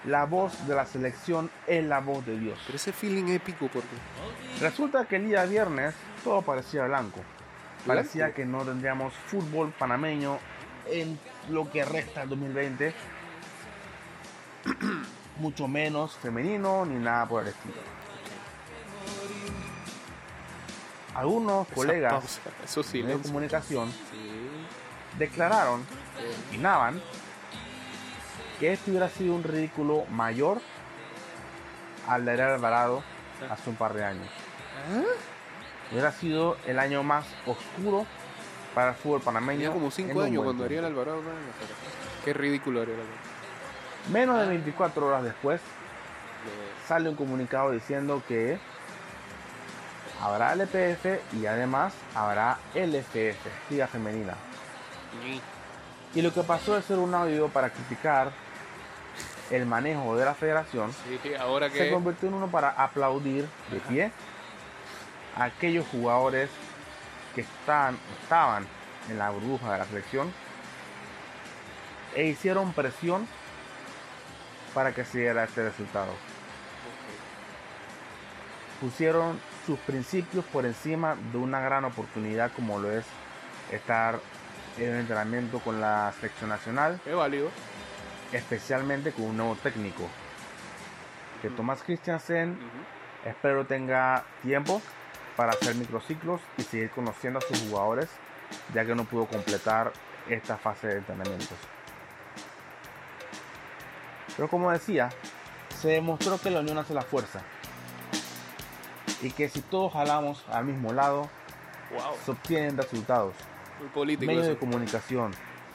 la 0.05 0.25
voz 0.25 0.67
de 0.67 0.75
la 0.75 0.85
selección 0.87 1.51
es 1.67 1.85
la 1.85 2.01
voz 2.01 2.25
de 2.27 2.39
Dios. 2.39 2.59
Pero 2.67 2.77
ese 2.77 2.93
feeling 2.93 3.29
épico, 3.29 3.69
porque. 3.73 3.89
Resulta 4.61 5.05
que 5.05 5.17
el 5.17 5.29
día 5.29 5.45
viernes 5.45 5.95
todo 6.25 6.43
parecía 6.43 6.85
blanco. 6.87 7.21
Parecía 7.87 8.25
Blanco. 8.27 8.37
que 8.37 8.45
no 8.45 8.65
tendríamos 8.65 9.13
fútbol 9.27 9.73
panameño 9.79 10.39
en 10.87 11.19
lo 11.51 11.71
que 11.71 11.85
resta 11.85 12.21
del 12.21 12.31
2020. 12.31 12.95
Mucho 15.39 15.67
menos 15.67 16.17
femenino 16.17 16.85
ni 16.85 16.97
nada 17.03 17.27
por 17.27 17.43
el 17.43 17.49
estilo. 17.49 17.75
Algunos 21.15 21.67
Esa 21.67 21.75
colegas 21.75 22.13
pausa, 22.13 22.41
Eso 22.65 22.83
sí. 22.83 23.03
de 23.03 23.19
comunicación 23.19 23.91
Sí. 23.91 24.31
declararon, 25.19 25.85
opinaban, 26.49 27.03
que 28.63 28.73
este 28.73 28.93
hubiera 28.93 29.09
sido 29.09 29.35
un 29.35 29.43
ridículo 29.43 30.05
mayor 30.09 30.61
al 32.07 32.25
de 32.25 32.31
Ariel 32.31 32.51
Alvarado 32.51 33.03
hace 33.51 33.69
un 33.71 33.75
par 33.75 33.93
de 33.93 34.05
años. 34.05 34.29
Hubiera 35.91 36.13
sido 36.13 36.57
el 36.69 36.79
año 36.79 37.03
más 37.03 37.27
oscuro 37.45 38.07
para 38.73 38.91
el 38.91 38.95
fútbol 38.95 39.21
panameño. 39.21 39.59
Tenía 39.59 39.73
como 39.73 39.87
en 39.87 39.91
5 39.91 40.17
un 40.17 40.25
años 40.25 40.45
cuando. 40.45 40.65
Ariel 40.65 40.85
Alvarado. 40.85 41.17
no, 41.23 41.29
no, 41.31 41.35
pero- 41.59 42.25
Qué 42.25 42.33
ridículo 42.35 42.83
Ariel 42.83 43.01
Alvarado. 43.01 44.13
Menos 44.13 44.41
de 44.41 44.47
24 44.47 45.07
horas 45.09 45.25
después, 45.25 45.61
sale 46.87 47.09
un 47.09 47.17
comunicado 47.17 47.73
diciendo 47.73 48.23
que 48.29 48.61
habrá 50.21 50.53
LPF 50.53 51.21
y 51.33 51.47
además 51.47 51.95
habrá 52.15 52.59
LFF, 52.77 53.45
Liga 53.71 53.89
Femenina. 53.89 54.35
Y 56.15 56.23
lo 56.23 56.33
que 56.33 56.45
pasó 56.45 56.77
de 56.77 56.83
ser 56.83 56.99
un 56.99 57.13
audio 57.13 57.49
para 57.49 57.71
criticar 57.71 58.31
el 59.51 59.67
manejo 59.67 60.17
de 60.17 60.25
la 60.25 60.35
federación 60.35 60.93
Sí, 60.93 61.35
ahora 61.35 61.71
se 61.71 61.91
convirtió 61.91 62.29
en 62.29 62.35
uno 62.35 62.49
para 62.49 62.71
aplaudir 62.71 63.47
de 63.71 63.79
pie 63.81 64.13
a 65.37 65.45
aquellos 65.45 65.87
jugadores 65.89 66.51
que 67.35 67.43
están, 67.43 67.99
estaban 68.23 68.67
en 69.09 69.19
la 69.19 69.31
burbuja 69.31 69.73
de 69.73 69.79
la 69.79 69.85
selección 69.85 70.33
e 72.15 72.27
hicieron 72.27 72.73
presión 72.73 73.27
para 74.75 74.93
que 74.93 75.05
se 75.05 75.21
diera 75.21 75.45
este 75.45 75.65
resultado. 75.65 76.13
Pusieron 78.81 79.41
sus 79.67 79.79
principios 79.81 80.45
por 80.47 80.67
encima 80.67 81.17
de 81.33 81.39
una 81.39 81.61
gran 81.61 81.85
oportunidad 81.85 82.51
como 82.53 82.79
lo 82.79 82.91
es 82.91 83.05
estar 83.71 84.19
en 84.79 84.97
entrenamiento 84.97 85.61
con 85.61 85.81
la 85.81 86.13
selección 86.17 86.51
nacional 86.51 87.01
Es 87.07 87.15
válido. 87.15 87.51
Especialmente 88.33 89.13
con 89.13 89.27
un 89.27 89.37
nuevo 89.37 89.55
técnico. 89.57 90.09
Que 91.41 91.51
Tomás 91.51 91.83
Christiansen 91.83 92.59
espero 93.25 93.67
tenga 93.67 94.25
tiempo 94.43 94.81
para 95.37 95.53
hacer 95.53 95.75
microciclos 95.75 96.41
y 96.59 96.63
seguir 96.63 96.91
conociendo 96.91 97.39
a 97.39 97.43
sus 97.43 97.59
jugadores, 97.69 98.09
ya 98.75 98.85
que 98.85 98.95
no 98.95 99.05
pudo 99.05 99.27
completar 99.27 99.93
esta 100.29 100.57
fase 100.57 100.89
de 100.89 100.97
entrenamientos. 100.99 101.57
Pero 104.37 104.49
como 104.49 104.71
decía, 104.71 105.11
se 105.81 105.89
demostró 105.89 106.39
que 106.39 106.51
la 106.51 106.61
unión 106.61 106.79
hace 106.79 106.95
la 106.95 107.03
fuerza. 107.03 107.41
Y 109.21 109.31
que 109.31 109.49
si 109.49 109.61
todos 109.61 109.93
jalamos 109.93 110.45
al 110.51 110.65
mismo 110.65 110.93
lado, 110.93 111.29
Wow. 111.93 112.17
se 112.25 112.31
obtienen 112.31 112.77
resultados 112.79 113.35
Muy 113.79 113.89
político. 113.91 114.31
medios 114.31 114.47
de 114.47 114.57
comunicación, 114.57 115.33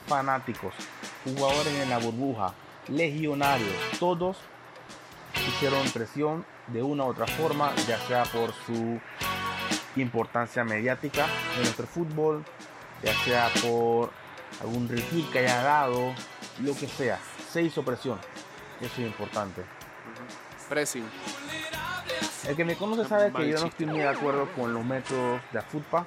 fanáticos, 0.07 0.73
jugadores 1.23 1.73
en 1.75 1.89
la 1.89 1.97
burbuja, 1.99 2.53
legionarios, 2.87 3.73
todos 3.99 4.37
hicieron 5.47 5.87
presión 5.91 6.45
de 6.67 6.81
una 6.83 7.05
u 7.05 7.09
otra 7.09 7.27
forma, 7.27 7.73
ya 7.87 7.99
sea 8.07 8.23
por 8.23 8.53
su 8.65 8.99
importancia 9.95 10.63
mediática 10.63 11.25
en 11.55 11.63
nuestro 11.63 11.87
fútbol, 11.87 12.43
ya 13.03 13.13
sea 13.23 13.49
por 13.61 14.11
algún 14.61 14.87
retweet 14.87 15.29
que 15.31 15.39
haya 15.39 15.61
dado, 15.61 16.13
lo 16.61 16.73
que 16.75 16.87
sea, 16.87 17.19
se 17.51 17.61
hizo 17.61 17.83
presión. 17.83 18.19
Eso 18.81 18.93
es 19.01 19.07
importante. 19.07 19.63
Pressing. 20.69 21.05
El 22.47 22.55
que 22.55 22.65
me 22.65 22.75
conoce 22.75 23.05
sabe 23.07 23.31
que 23.33 23.49
yo 23.49 23.59
no 23.59 23.67
estoy 23.67 23.85
muy 23.85 23.99
de 23.99 24.07
acuerdo 24.07 24.49
con 24.53 24.73
los 24.73 24.83
métodos 24.85 25.41
de 25.51 25.59
AFUTPA. 25.59 26.05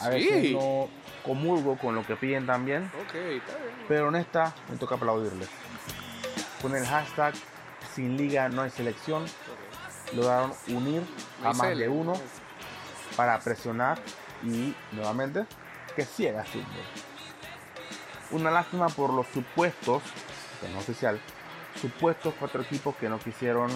A 0.00 0.04
Sí. 0.04 0.10
veces 0.10 0.52
no 0.52 0.88
comulgo 1.28 1.76
con 1.76 1.94
lo 1.94 2.06
que 2.06 2.16
piden 2.16 2.46
también. 2.46 2.90
Ok, 3.02 3.14
está 3.14 3.58
bien. 3.58 3.74
Pero 3.86 4.08
en 4.08 4.16
esta 4.16 4.54
me 4.70 4.76
toca 4.76 4.94
aplaudirles. 4.94 5.48
con 6.62 6.74
el 6.74 6.86
hashtag 6.86 7.34
sin 7.94 8.16
liga 8.16 8.48
no 8.48 8.62
hay 8.62 8.70
selección 8.70 9.26
lograron 10.14 10.52
unir 10.68 11.02
a 11.44 11.52
más 11.52 11.76
de 11.76 11.88
uno 11.88 12.14
para 13.14 13.38
presionar 13.40 13.98
y 14.42 14.74
nuevamente 14.92 15.44
que 15.94 16.04
siga 16.04 16.44
fútbol. 16.44 16.64
Una 18.30 18.50
lástima 18.50 18.88
por 18.88 19.12
los 19.12 19.26
supuestos, 19.28 20.02
que 20.60 20.68
no 20.68 20.78
oficial, 20.78 21.20
supuestos 21.80 22.34
cuatro 22.38 22.62
equipos 22.62 22.96
que 22.96 23.08
no 23.08 23.18
quisieron 23.18 23.70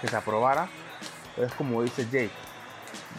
que 0.00 0.08
se 0.08 0.16
aprobara. 0.16 0.68
Es 1.36 1.52
como 1.54 1.82
dice 1.82 2.04
Jake, 2.04 2.30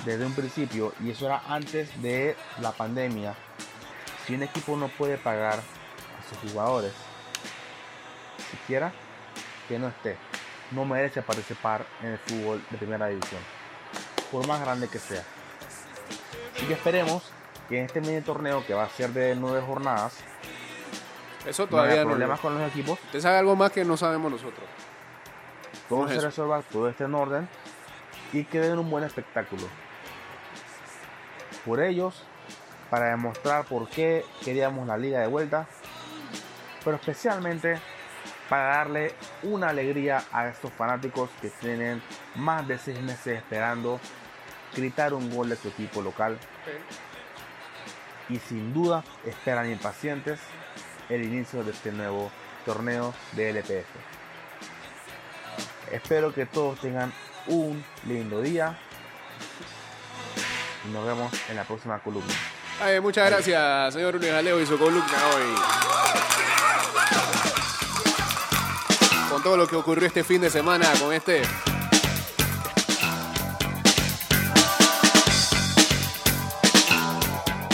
desde 0.05 0.25
un 0.25 0.33
principio, 0.33 0.93
y 1.03 1.11
eso 1.11 1.25
era 1.25 1.41
antes 1.47 2.01
de 2.01 2.35
la 2.61 2.71
pandemia, 2.71 3.35
si 4.25 4.35
un 4.35 4.43
equipo 4.43 4.77
no 4.77 4.87
puede 4.87 5.17
pagar 5.17 5.59
a 5.59 6.29
sus 6.29 6.51
jugadores, 6.51 6.93
siquiera 8.51 8.91
que 9.67 9.77
no 9.79 9.87
esté, 9.87 10.17
no 10.71 10.85
merece 10.85 11.21
participar 11.21 11.85
en 12.01 12.09
el 12.09 12.17
fútbol 12.19 12.63
de 12.69 12.77
primera 12.77 13.07
división, 13.07 13.41
por 14.31 14.47
más 14.47 14.61
grande 14.61 14.87
que 14.87 14.99
sea. 14.99 15.23
Así 16.55 16.65
que 16.65 16.73
esperemos 16.73 17.23
que 17.67 17.79
en 17.79 17.85
este 17.85 18.01
mini 18.01 18.21
torneo 18.21 18.65
que 18.65 18.73
va 18.73 18.83
a 18.83 18.89
ser 18.89 19.11
de 19.11 19.35
nueve 19.35 19.61
jornadas, 19.65 20.17
Eso 21.45 21.63
no 21.63 21.69
todavía 21.69 22.03
no. 22.03 22.09
problemas 22.09 22.39
con 22.39 22.57
los 22.57 22.67
equipos, 22.69 22.99
Usted 23.05 23.21
sabe 23.21 23.37
algo 23.37 23.55
más 23.55 23.71
que 23.71 23.85
no 23.85 23.95
sabemos 23.97 24.31
nosotros. 24.31 24.65
todo 25.87 25.99
¿Cómo 25.99 26.09
es 26.09 26.15
se 26.15 26.21
resuelva, 26.21 26.61
todo 26.63 26.89
esté 26.89 27.05
en 27.05 27.15
orden 27.15 27.49
y 28.33 28.43
que 28.43 28.59
den 28.59 28.79
un 28.79 28.89
buen 28.89 29.03
espectáculo. 29.03 29.63
Por 31.65 31.81
ellos, 31.81 32.23
para 32.89 33.11
demostrar 33.11 33.65
por 33.65 33.87
qué 33.89 34.25
queríamos 34.43 34.87
la 34.87 34.97
liga 34.97 35.19
de 35.19 35.27
vuelta, 35.27 35.67
pero 36.83 36.95
especialmente 36.95 37.79
para 38.49 38.77
darle 38.77 39.13
una 39.43 39.69
alegría 39.69 40.23
a 40.31 40.47
estos 40.47 40.71
fanáticos 40.73 41.29
que 41.41 41.49
tienen 41.49 42.01
más 42.35 42.67
de 42.67 42.77
seis 42.77 42.99
meses 43.01 43.37
esperando 43.37 43.99
gritar 44.75 45.13
un 45.13 45.33
gol 45.33 45.49
de 45.49 45.55
su 45.55 45.67
equipo 45.67 46.01
local 46.01 46.37
y 48.27 48.37
sin 48.37 48.73
duda 48.73 49.03
esperan 49.25 49.69
impacientes 49.69 50.39
el 51.09 51.23
inicio 51.23 51.63
de 51.63 51.71
este 51.71 51.91
nuevo 51.91 52.31
torneo 52.65 53.13
de 53.33 53.49
LPF. 53.49 53.87
Espero 55.91 56.33
que 56.33 56.45
todos 56.45 56.79
tengan 56.79 57.11
un 57.47 57.83
lindo 58.07 58.41
día 58.41 58.77
y 60.85 60.91
nos 60.91 61.05
vemos 61.05 61.31
en 61.49 61.55
la 61.55 61.63
próxima 61.63 61.99
columna. 61.99 62.33
Ay, 62.81 62.99
muchas 63.01 63.29
gracias, 63.29 63.93
señor 63.93 64.15
Luis 64.15 64.31
Alejo 64.31 64.59
y 64.59 64.65
su 64.65 64.77
columna 64.77 65.03
hoy. 65.35 65.55
Con 69.29 69.43
todo 69.43 69.57
lo 69.57 69.67
que 69.67 69.75
ocurrió 69.75 70.07
este 70.07 70.23
fin 70.23 70.41
de 70.41 70.49
semana, 70.49 70.91
con 70.99 71.13
este. 71.13 71.41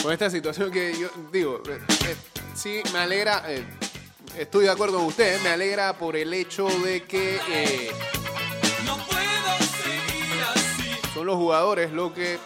Con 0.02 0.12
esta 0.12 0.30
situación 0.30 0.72
que 0.72 0.98
yo 1.00 1.10
digo, 1.32 1.64
eh, 1.68 1.80
eh, 2.08 2.16
sí, 2.54 2.84
me 2.94 3.00
alegra, 3.00 3.44
eh, 3.48 3.66
estoy 4.38 4.66
de 4.66 4.72
acuerdo 4.72 4.98
con 4.98 5.06
usted, 5.08 5.42
me 5.42 5.50
alegra 5.50 5.94
por 5.94 6.16
el 6.16 6.34
hecho 6.34 6.68
de 6.68 7.04
que 7.04 7.92
los 11.26 11.36
jugadores 11.36 11.92
lo 11.92 12.14
que 12.14 12.40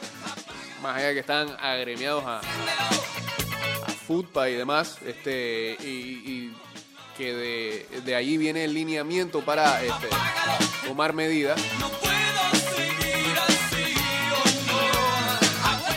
más 0.81 0.97
allá 0.97 1.13
que 1.13 1.19
están 1.19 1.55
agremiados 1.59 2.23
a, 2.25 2.39
a 2.39 2.43
y 4.49 4.53
demás, 4.53 4.97
este, 5.05 5.77
y, 5.81 6.51
que 7.17 7.33
de, 7.33 7.85
de 8.05 8.15
allí 8.15 8.37
viene 8.37 8.63
el 8.63 8.73
lineamiento 8.73 9.41
para 9.41 9.83
este, 9.83 10.07
tomar 10.87 11.11
medidas. 11.11 11.59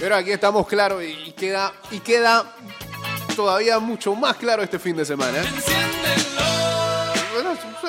Pero 0.00 0.16
aquí 0.16 0.32
estamos 0.32 0.66
claros 0.66 1.04
y, 1.04 1.30
queda, 1.32 1.72
y 1.92 2.00
queda 2.00 2.56
todavía 3.36 3.78
mucho 3.78 4.16
más 4.16 4.36
claro 4.36 4.64
este 4.64 4.80
fin 4.80 4.96
de 4.96 5.04
semana. 5.04 5.44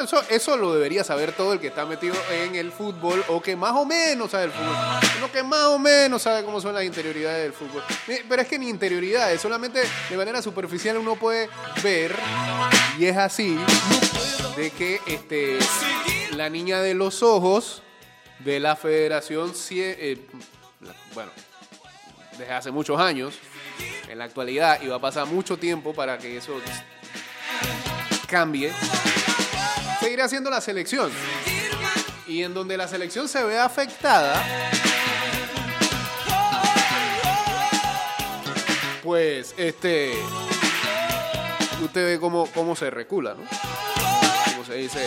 Eso, 0.03 0.21
eso 0.29 0.57
lo 0.57 0.73
debería 0.73 1.03
saber 1.03 1.33
todo 1.33 1.53
el 1.53 1.59
que 1.59 1.67
está 1.67 1.85
metido 1.85 2.15
en 2.31 2.55
el 2.55 2.71
fútbol 2.71 3.23
o 3.27 3.41
que 3.41 3.55
más 3.55 3.71
o 3.73 3.85
menos 3.85 4.31
sabe 4.31 4.45
el 4.45 4.51
fútbol. 4.51 4.75
Uno 5.17 5.31
que 5.31 5.43
más 5.43 5.65
o 5.67 5.79
menos 5.79 6.21
sabe 6.21 6.43
cómo 6.43 6.59
son 6.59 6.73
las 6.73 6.83
interioridades 6.83 7.43
del 7.43 7.53
fútbol. 7.53 7.83
Pero 8.05 8.41
es 8.41 8.47
que 8.47 8.59
ni 8.59 8.69
interioridades, 8.69 9.39
solamente 9.39 9.81
de 10.09 10.17
manera 10.17 10.41
superficial 10.41 10.97
uno 10.97 11.15
puede 11.15 11.49
ver, 11.83 12.15
y 12.97 13.05
es 13.05 13.17
así, 13.17 13.57
de 14.55 14.71
que 14.71 14.99
este, 15.07 15.57
la 16.35 16.49
niña 16.49 16.81
de 16.81 16.93
los 16.93 17.23
ojos 17.23 17.81
de 18.39 18.59
la 18.59 18.75
federación, 18.75 19.53
eh, 19.71 20.27
bueno, 21.13 21.31
desde 22.37 22.51
hace 22.51 22.71
muchos 22.71 22.99
años, 22.99 23.35
en 24.07 24.17
la 24.17 24.25
actualidad, 24.25 24.81
y 24.81 24.87
va 24.87 24.97
a 24.97 25.01
pasar 25.01 25.25
mucho 25.27 25.57
tiempo 25.57 25.93
para 25.93 26.17
que 26.17 26.37
eso 26.37 26.53
cambie, 28.27 28.71
seguirá 30.03 30.27
siendo 30.27 30.49
la 30.49 30.59
selección. 30.59 31.11
Y 32.27 32.43
en 32.43 32.53
donde 32.53 32.75
la 32.75 32.87
selección 32.87 33.29
se 33.29 33.41
ve 33.43 33.57
afectada, 33.57 34.43
pues 39.01 39.53
este. 39.57 40.13
Usted 41.81 42.05
ve 42.05 42.19
cómo, 42.19 42.47
cómo 42.53 42.75
se 42.75 42.89
recula, 42.89 43.33
¿no? 43.33 43.43
Como 44.51 44.65
se 44.65 44.75
dice 44.75 45.05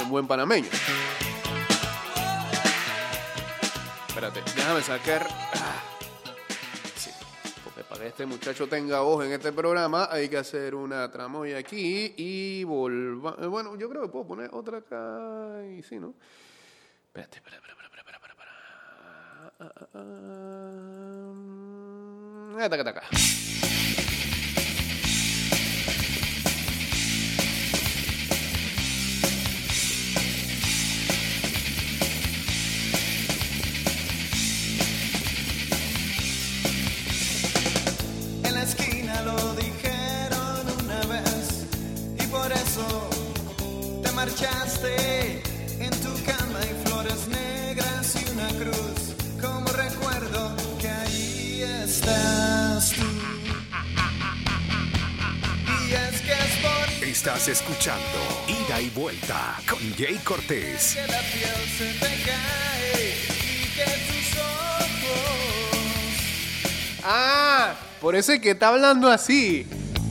en 0.00 0.08
buen 0.08 0.26
panameño. 0.26 0.68
Espérate, 4.08 4.42
déjame 4.54 4.82
sacar. 4.82 5.26
Ah, 7.80 7.84
para 7.88 8.02
que 8.02 8.08
este 8.08 8.26
muchacho 8.26 8.66
tenga 8.68 9.00
voz 9.00 9.24
en 9.24 9.32
este 9.32 9.52
programa 9.52 10.08
hay 10.10 10.28
que 10.28 10.36
hacer 10.38 10.74
una 10.74 11.10
tramoya 11.10 11.58
aquí 11.58 12.14
y 12.16 12.64
volva. 12.64 13.36
eh, 13.40 13.46
Bueno, 13.46 13.76
yo 13.76 13.88
creo 13.88 14.02
que 14.02 14.08
puedo 14.08 14.26
poner 14.26 14.50
otra 14.52 14.78
acá 14.78 15.62
y 15.66 15.82
sí, 15.82 15.98
¿no? 15.98 16.14
Espérate, 17.06 17.36
espérate, 17.38 17.62
espérate, 17.68 17.84
espérate, 17.84 18.10
espérate, 18.10 18.32
espérate. 18.32 18.52
Ah, 19.60 19.72
ah, 19.82 19.88
ah, 19.94 20.00
ah. 22.60 22.64
Acá, 22.64 22.90
acá, 22.90 23.02
marchaste. 44.18 45.42
En 45.78 45.90
tu 46.02 46.12
cama 46.24 46.58
hay 46.60 46.74
flores 46.84 47.28
negras 47.28 48.16
y 48.20 48.30
una 48.32 48.48
cruz 48.48 49.14
como 49.40 49.66
recuerdo 49.70 50.56
que 50.80 50.88
ahí 50.88 51.62
estás 51.84 52.90
tú. 52.90 53.06
Y 55.88 55.92
es 55.94 56.20
que 56.20 56.32
es 56.32 56.56
por 56.64 57.04
Estás 57.08 57.46
escuchando 57.46 58.18
Ida 58.48 58.80
y 58.80 58.90
Vuelta 58.90 59.54
con 59.70 59.78
Jay 59.96 60.16
Cortés. 60.24 60.94
que 60.96 61.02
la 61.12 61.20
piel 61.20 61.60
se 61.78 61.92
te 61.94 62.12
cae 62.28 63.14
y 63.38 63.68
que 63.76 63.84
tus 64.08 64.28
ojos 64.40 65.78
Ah, 67.04 67.74
por 68.00 68.16
eso 68.16 68.32
es 68.32 68.40
que 68.40 68.50
está 68.50 68.68
hablando 68.68 69.08
así. 69.08 69.64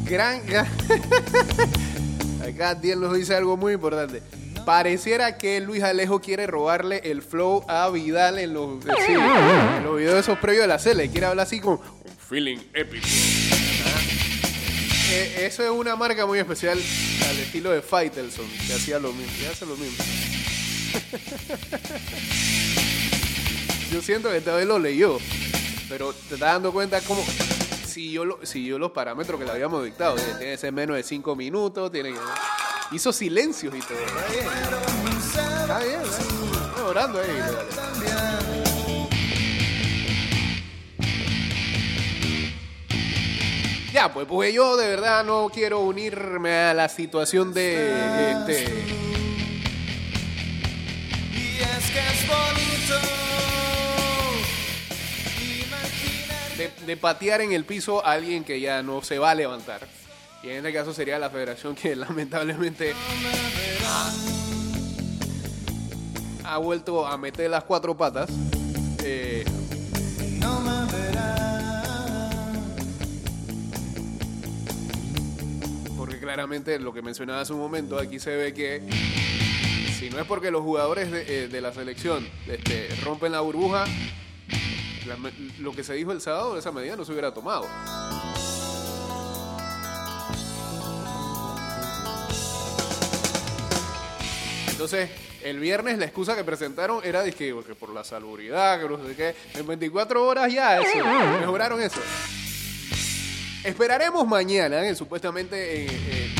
Gran. 0.05 0.45
gran- 0.47 0.71
Acá 2.57 2.73
Diel 2.73 2.99
nos 2.99 3.15
dice 3.15 3.35
algo 3.35 3.55
muy 3.55 3.73
importante. 3.73 4.23
Pareciera 4.65 5.37
que 5.37 5.61
Luis 5.61 5.83
Alejo 5.83 6.21
quiere 6.21 6.47
robarle 6.47 7.01
el 7.03 7.21
flow 7.21 7.63
a 7.67 7.87
Vidal 7.91 8.39
en 8.39 8.55
los, 8.55 8.83
eh, 8.83 8.89
sí, 9.05 9.13
en 9.13 9.83
los 9.83 9.95
videos 9.95 10.21
esos 10.21 10.39
previos 10.39 10.63
de 10.63 10.67
la 10.67 10.79
cele. 10.79 11.07
Quiere 11.11 11.27
hablar 11.27 11.45
así 11.45 11.59
como 11.59 11.75
un 11.75 12.17
feeling 12.17 12.57
épico. 12.73 13.05
Ah. 13.85 13.99
Eh, 15.11 15.45
eso 15.45 15.61
es 15.61 15.69
una 15.69 15.95
marca 15.95 16.25
muy 16.25 16.39
especial 16.39 16.79
al 17.29 17.37
estilo 17.37 17.69
de 17.69 17.83
Faitelson, 17.83 18.47
que 18.65 18.73
hacía 18.73 18.97
lo 18.97 19.13
mismo. 19.13 19.33
Que 19.39 19.49
hace 19.49 19.67
lo 19.67 19.77
mismo. 19.77 20.03
Yo 23.93 24.01
siento 24.01 24.31
que 24.31 24.37
esta 24.37 24.55
vez 24.55 24.65
lo 24.65 24.79
leyó, 24.79 25.19
pero 25.89 26.11
te 26.11 26.33
estás 26.33 26.53
dando 26.53 26.73
cuenta 26.73 27.01
como 27.01 27.23
siguió, 27.97 28.25
lo- 28.25 28.45
siguió 28.45 28.77
los 28.77 28.91
parámetros 28.91 29.39
que 29.39 29.45
le 29.45 29.51
habíamos 29.51 29.83
dictado. 29.83 30.15
Tiene 30.15 30.39
que 30.39 30.57
ser 30.57 30.71
menos 30.71 30.95
de 30.97 31.01
5 31.03 31.35
minutos, 31.35 31.91
tiene 31.91 32.13
que... 32.13 32.19
Hizo 32.91 33.11
silencios 33.11 33.73
y 33.75 33.79
todo. 33.79 33.97
Está 33.97 34.27
bien. 34.29 34.45
Está 35.17 35.79
bien, 35.79 36.01
está 36.01 36.23
bien. 36.23 36.71
Mejorando 36.77 37.19
ahí. 37.19 37.27
Ya, 43.93 44.13
pues, 44.13 44.27
pues 44.27 44.53
yo 44.53 44.77
de 44.77 44.87
verdad 44.89 45.23
no 45.23 45.49
quiero 45.51 45.79
unirme 45.79 46.53
a 46.55 46.73
la 46.73 46.87
situación 46.87 47.51
de 47.53 48.31
este, 48.31 48.63
Y 51.33 51.59
es 51.61 51.91
que 51.91 51.99
es 51.99 52.27
bonito 52.27 53.26
de, 56.85 56.97
patear 56.97 57.41
en 57.41 57.51
el 57.51 57.65
piso 57.65 58.05
a 58.05 58.13
alguien 58.13 58.43
que 58.43 58.59
ya 58.59 58.81
no 58.83 59.01
se 59.01 59.19
va 59.19 59.31
a 59.31 59.35
levantar. 59.35 59.87
Y 60.43 60.49
en 60.49 60.57
este 60.57 60.73
caso 60.73 60.93
sería 60.93 61.19
la 61.19 61.29
federación 61.29 61.75
que 61.75 61.95
lamentablemente 61.95 62.93
ha, 66.43 66.57
vuelto 66.57 67.05
a 67.05 67.17
meter 67.17 67.49
las 67.49 67.63
cuatro 67.63 67.95
patas. 67.95 68.29
Eh, 69.03 69.45
no 70.39 70.59
me 70.61 70.91
verás. 70.91 71.37
porque 75.97 76.19
claramente 76.19 76.79
lo 76.79 76.93
que 76.93 77.01
mencionaba 77.01 77.41
hace 77.41 77.53
un 77.53 77.59
momento, 77.59 77.97
aquí 77.99 78.19
se 78.19 78.35
ve 78.35 78.53
que 78.53 78.81
si 79.97 80.09
no 80.11 80.19
es 80.19 80.27
porque 80.27 80.51
los 80.51 80.61
jugadores 80.61 81.11
de, 81.11 81.45
eh, 81.45 81.61
la 81.61 81.73
selección 81.73 82.27
este, 82.47 82.87
rompen 83.03 83.31
la 83.31 83.41
burbuja, 83.41 83.85
lo 85.59 85.71
que 85.71 85.83
se 85.83 85.93
dijo 85.93 86.11
el 86.11 86.21
sábado, 86.21 86.57
esa 86.57 86.71
medida 86.71 86.95
no 86.95 87.05
se 87.05 87.11
hubiera 87.11 87.33
tomado. 87.33 87.67
Entonces, 94.69 95.09
el 95.43 95.59
viernes 95.59 95.97
la 95.97 96.05
excusa 96.05 96.35
que 96.35 96.43
presentaron 96.43 97.01
era 97.03 97.23
de 97.23 97.31
que, 97.31 97.55
que 97.65 97.73
por 97.75 97.89
la 97.89 98.03
salubridad, 98.03 98.79
que 98.79 98.87
no 98.87 99.07
sé 99.07 99.15
qué. 99.15 99.35
En 99.55 99.65
24 99.65 100.25
horas 100.25 100.53
ya 100.53 100.79
eso, 100.79 101.03
mejoraron 101.39 101.81
eso. 101.81 101.99
Esperaremos 103.63 104.27
mañana, 104.27 104.87
eh, 104.87 104.95
supuestamente 104.95 105.83
eh, 105.83 105.87
eh, 105.89 106.35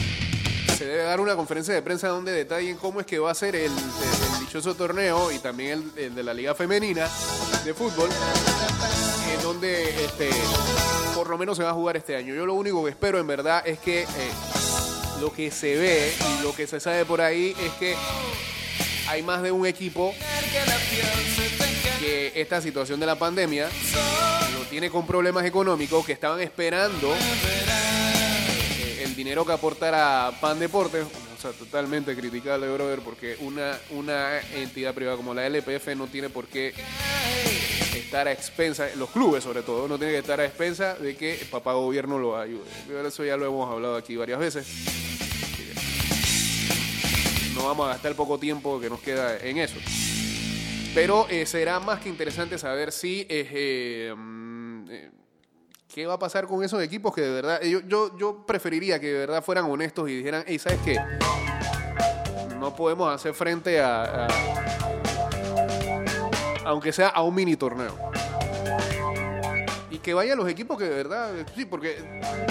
se 0.77 0.85
debe 0.85 1.03
dar 1.03 1.19
una 1.19 1.35
conferencia 1.35 1.73
de 1.73 1.81
prensa 1.81 2.09
donde 2.09 2.31
detallen 2.31 2.77
cómo 2.77 2.99
es 2.99 3.05
que 3.05 3.17
va 3.17 3.31
a 3.31 3.35
ser 3.35 3.55
el 3.55 3.71
dichoso 4.47 4.75
torneo 4.75 5.29
y 5.29 5.39
también 5.39 5.91
el, 5.97 6.15
de 6.15 6.23
la 6.23 6.33
Liga 6.33 6.55
Femenina 6.55 7.09
de 7.65 7.73
Fútbol, 7.73 8.09
en 9.33 9.41
donde 9.43 10.05
este, 10.05 10.29
por 11.13 11.29
lo 11.29 11.37
menos 11.37 11.57
se 11.57 11.63
va 11.63 11.71
a 11.71 11.73
jugar 11.73 11.97
este 11.97 12.15
año. 12.15 12.33
Yo 12.33 12.45
lo 12.45 12.53
único 12.53 12.81
que 12.85 12.91
espero 12.91 13.19
en 13.19 13.27
verdad 13.27 13.61
es 13.67 13.77
que 13.79 14.03
eh, 14.03 14.07
lo 15.19 15.33
que 15.33 15.51
se 15.51 15.75
ve 15.75 16.13
y 16.15 16.43
lo 16.43 16.55
que 16.55 16.65
se 16.65 16.79
sabe 16.79 17.03
por 17.03 17.19
ahí 17.19 17.53
es 17.61 17.73
que 17.73 17.97
hay 19.09 19.21
más 19.21 19.41
de 19.41 19.51
un 19.51 19.67
equipo 19.67 20.15
que 21.99 22.31
esta 22.33 22.61
situación 22.61 23.01
de 23.01 23.05
la 23.05 23.15
pandemia 23.15 23.67
lo 24.57 24.63
tiene 24.69 24.89
con 24.89 25.05
problemas 25.05 25.43
económicos 25.43 26.05
que 26.05 26.13
estaban 26.13 26.39
esperando 26.39 27.13
eh, 28.79 29.03
el 29.03 29.13
dinero 29.13 29.45
que 29.45 29.51
aportara 29.51 30.31
Pan 30.39 30.57
Deportes. 30.57 31.05
O 31.37 31.39
sea, 31.39 31.51
totalmente 31.51 32.15
criticable, 32.15 32.67
brother, 32.67 32.99
porque 33.01 33.37
una, 33.41 33.77
una 33.91 34.39
entidad 34.55 34.95
privada 34.95 35.17
como 35.17 35.35
la 35.35 35.45
LPF 35.45 35.95
no 35.95 36.07
tiene 36.07 36.29
por 36.29 36.47
qué 36.47 36.73
estar 37.93 38.27
a 38.27 38.31
expensa, 38.31 38.87
los 38.95 39.11
clubes 39.11 39.43
sobre 39.43 39.61
todo, 39.61 39.87
no 39.87 39.97
tienen 39.97 40.15
que 40.15 40.19
estar 40.19 40.39
a 40.39 40.45
expensa 40.45 40.95
de 40.95 41.15
que 41.15 41.39
el 41.39 41.47
papá 41.47 41.73
gobierno 41.73 42.17
lo 42.17 42.37
ayude. 42.37 42.65
Eso 43.05 43.23
ya 43.23 43.37
lo 43.37 43.45
hemos 43.45 43.71
hablado 43.71 43.97
aquí 43.97 44.15
varias 44.15 44.39
veces. 44.39 44.67
No 47.53 47.65
vamos 47.65 47.87
a 47.87 47.93
gastar 47.93 48.15
poco 48.15 48.39
tiempo 48.39 48.79
que 48.79 48.89
nos 48.89 48.99
queda 49.01 49.37
en 49.37 49.57
eso. 49.57 49.77
Pero 50.95 51.27
eh, 51.29 51.45
será 51.45 51.79
más 51.79 51.99
que 51.99 52.09
interesante 52.09 52.57
saber 52.57 52.91
si 52.91 53.21
eh, 53.29 53.47
eh, 53.51 54.13
mm, 54.15 54.89
qué 55.97 56.05
va 56.05 56.13
a 56.13 56.19
pasar 56.19 56.45
con 56.45 56.63
esos 56.63 56.79
equipos 56.83 57.11
que 57.11 57.21
de 57.21 57.31
verdad 57.31 57.57
eh, 57.59 57.71
yo, 57.71 57.79
yo, 57.87 58.15
yo 58.19 58.45
preferiría 58.45 58.99
que 58.99 59.07
de 59.07 59.17
verdad 59.17 59.43
fueran 59.43 59.65
honestos 59.65 60.07
y 60.07 60.17
dijeran, 60.17 60.43
hey, 60.45 60.59
¿sabes 60.59 60.77
qué? 60.85 60.95
No 62.59 62.75
podemos 62.75 63.11
hacer 63.11 63.33
frente 63.33 63.81
a, 63.81 64.27
aunque 66.65 66.93
sea 66.93 67.07
a 67.07 67.23
un 67.23 67.33
mini 67.33 67.55
torneo. 67.55 67.97
Y 69.89 69.97
que 69.97 70.13
vayan 70.13 70.37
los 70.37 70.47
equipos 70.47 70.77
que 70.77 70.83
de 70.83 70.93
verdad, 70.93 71.31
sí, 71.55 71.65
porque 71.65 71.97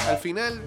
al 0.09 0.19
final 0.19 0.61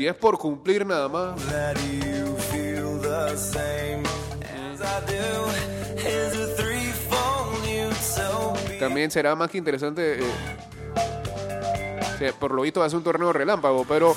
si 0.00 0.06
es 0.06 0.14
por 0.14 0.38
cumplir 0.38 0.86
nada 0.86 1.10
más, 1.10 1.38
también 8.78 9.10
será 9.10 9.36
más 9.36 9.50
que 9.50 9.58
interesante. 9.58 10.20
eh, 10.20 10.56
que 12.18 12.32
por 12.32 12.52
lo 12.52 12.62
visto 12.62 12.80
va 12.80 12.86
a 12.86 12.88
ser 12.88 12.96
un 12.96 13.04
torneo 13.04 13.30
relámpago, 13.30 13.84
pero 13.86 14.16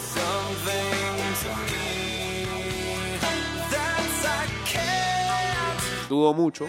dudo 6.07 6.33
mucho. 6.33 6.65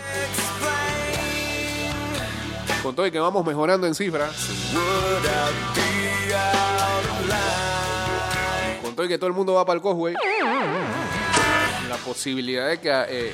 Con 2.83 2.97
todo 2.97 3.07
y 3.07 3.13
que 3.13 3.21
vamos 3.21 3.47
mejorando 3.47 3.87
en 3.87 3.95
cifras, 3.95 4.35
y 9.05 9.09
que 9.09 9.19
todo 9.19 9.29
el 9.29 9.33
mundo 9.33 9.55
va 9.55 9.65
para 9.65 9.77
el 9.77 9.83
Cosway, 9.83 10.15
la 11.89 11.97
posibilidad 12.05 12.69
de 12.69 12.81
que, 12.81 12.89
eh, 12.89 13.05
eh, 13.09 13.33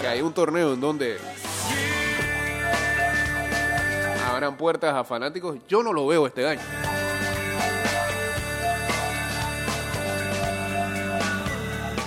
que 0.00 0.06
haya 0.06 0.24
un 0.24 0.32
torneo 0.32 0.74
en 0.74 0.80
donde 0.80 1.18
abran 4.28 4.56
puertas 4.56 4.94
a 4.94 5.04
fanáticos, 5.04 5.58
yo 5.68 5.82
no 5.82 5.92
lo 5.92 6.06
veo 6.06 6.26
este 6.26 6.46
año. 6.46 6.60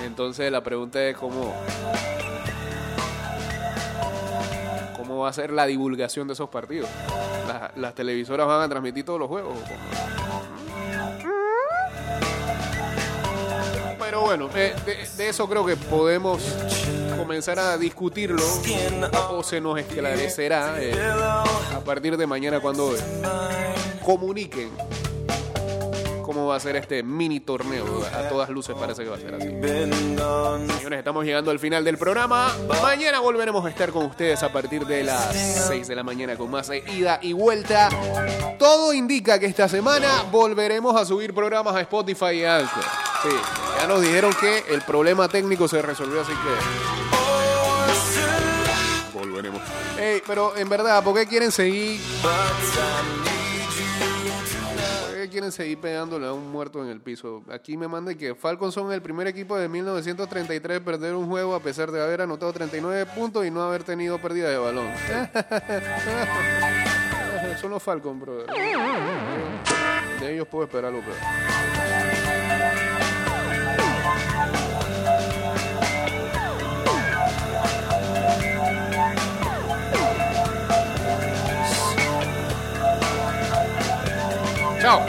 Entonces 0.04 0.52
la 0.52 0.64
pregunta 0.64 1.04
es 1.04 1.18
cómo, 1.18 1.54
cómo 4.96 5.20
va 5.20 5.30
a 5.30 5.34
ser 5.34 5.52
la 5.52 5.66
divulgación 5.66 6.28
de 6.28 6.34
esos 6.34 6.50
partidos. 6.50 6.90
Las, 7.48 7.78
las 7.78 7.94
televisoras 7.94 8.48
van 8.48 8.62
a 8.62 8.70
transmitir 8.70 9.06
todos 9.06 9.20
los 9.20 9.28
juegos. 9.28 9.58
¿o 9.58 10.25
bueno, 14.26 14.50
eh, 14.56 14.74
de, 15.18 15.30
eso 15.30 15.48
creo 15.48 15.64
que 15.64 15.76
podemos 15.78 16.42
comenzar 17.16 17.60
a 17.60 17.78
discutirlo 17.78 18.42
o 19.30 19.44
se 19.44 19.62
nos 19.62 19.78
esclarecerá 19.78 20.82
eh, 20.82 20.96
a 21.00 21.80
partir 21.86 22.18
de 22.18 22.26
mañana 22.26 22.60
cuando 22.60 22.96
eh, 22.96 23.00
comuniquen 24.04 24.72
cómo 26.24 26.48
va 26.48 26.56
a 26.56 26.60
ser 26.60 26.76
este 26.76 27.04
mini 27.04 27.40
torneo. 27.40 27.86
A 28.16 28.28
todas 28.28 28.50
luces 28.50 28.76
parece 28.76 29.04
que 29.04 29.10
va 29.10 29.16
a 29.16 29.20
ser 29.20 29.36
así. 29.36 29.46
Señores, 30.78 30.98
estamos 30.98 31.24
llegando 31.24 31.52
al 31.52 31.60
final 31.60 31.84
del 31.84 32.00
programa. 32.00 32.52
Mañana 32.82 33.20
volveremos 33.20 33.64
a 33.64 33.70
estar 33.70 33.92
con 33.92 34.08
ustedes 34.08 34.42
a 34.42 34.52
partir 34.52 34.88
de 34.88 35.04
las 35.04 35.36
6 35.68 35.88
de 35.88 35.96
la 35.96 36.02
mañana 36.02 36.36
con 36.36 36.50
más 36.50 36.70
de 36.70 36.80
ida 36.80 37.20
y 37.22 37.34
vuelta. 37.34 37.90
Todo 38.58 38.92
indica 38.92 39.38
que 39.38 39.46
esta 39.46 39.70
semana 39.70 40.24
volveremos 40.32 41.00
a 41.00 41.06
subir 41.06 41.32
programas 41.32 41.76
a 41.76 41.82
Spotify 41.82 42.38
y 42.38 42.44
Anchor. 42.44 43.05
Sí, 43.24 43.30
ya 43.80 43.88
nos 43.88 44.02
dijeron 44.02 44.32
que 44.40 44.66
el 44.70 44.82
problema 44.82 45.28
técnico 45.28 45.68
se 45.68 45.82
resolvió, 45.82 46.22
así 46.22 46.32
que 46.32 46.38
volveremos. 49.18 49.62
Ey, 50.00 50.22
pero 50.28 50.56
en 50.56 50.70
verdad, 50.70 51.04
¿por 51.04 51.16
qué 51.16 51.26
quieren 51.26 51.52
seguir? 51.52 52.00
¿Por 55.02 55.16
qué 55.16 55.30
quieren 55.30 55.52
seguir 55.52 55.80
pegándole 55.80 56.28
a 56.28 56.34
un 56.34 56.52
muerto 56.52 56.84
en 56.84 56.90
el 56.90 57.02
piso? 57.02 57.44
Aquí 57.52 57.78
me 57.78 57.88
manda 57.88 58.14
que 58.14 58.36
Falcons 58.36 58.74
son 58.74 58.92
el 58.92 59.02
primer 59.02 59.28
equipo 59.28 59.58
de 59.58 59.68
1933 59.68 60.78
en 60.78 60.84
perder 60.84 61.16
un 61.16 61.28
juego 61.28 61.56
a 61.56 61.60
pesar 61.60 61.92
de 61.92 62.02
haber 62.04 62.22
anotado 62.22 62.54
39 62.54 63.06
puntos 63.08 63.46
y 63.46 63.52
no 63.52 63.64
haber 63.64 63.84
tenido 63.84 64.20
pérdida 64.20 64.50
de 64.50 64.58
balón. 64.58 64.88
Son 67.62 67.72
los 67.72 67.82
Falcons, 67.82 68.20
brother. 68.20 68.48
De 70.20 70.34
ellos 70.34 70.46
puedo 70.48 70.66
esperar 70.66 70.92
lo 70.92 71.00
peor. 71.00 71.16
Tchau. 84.86 85.06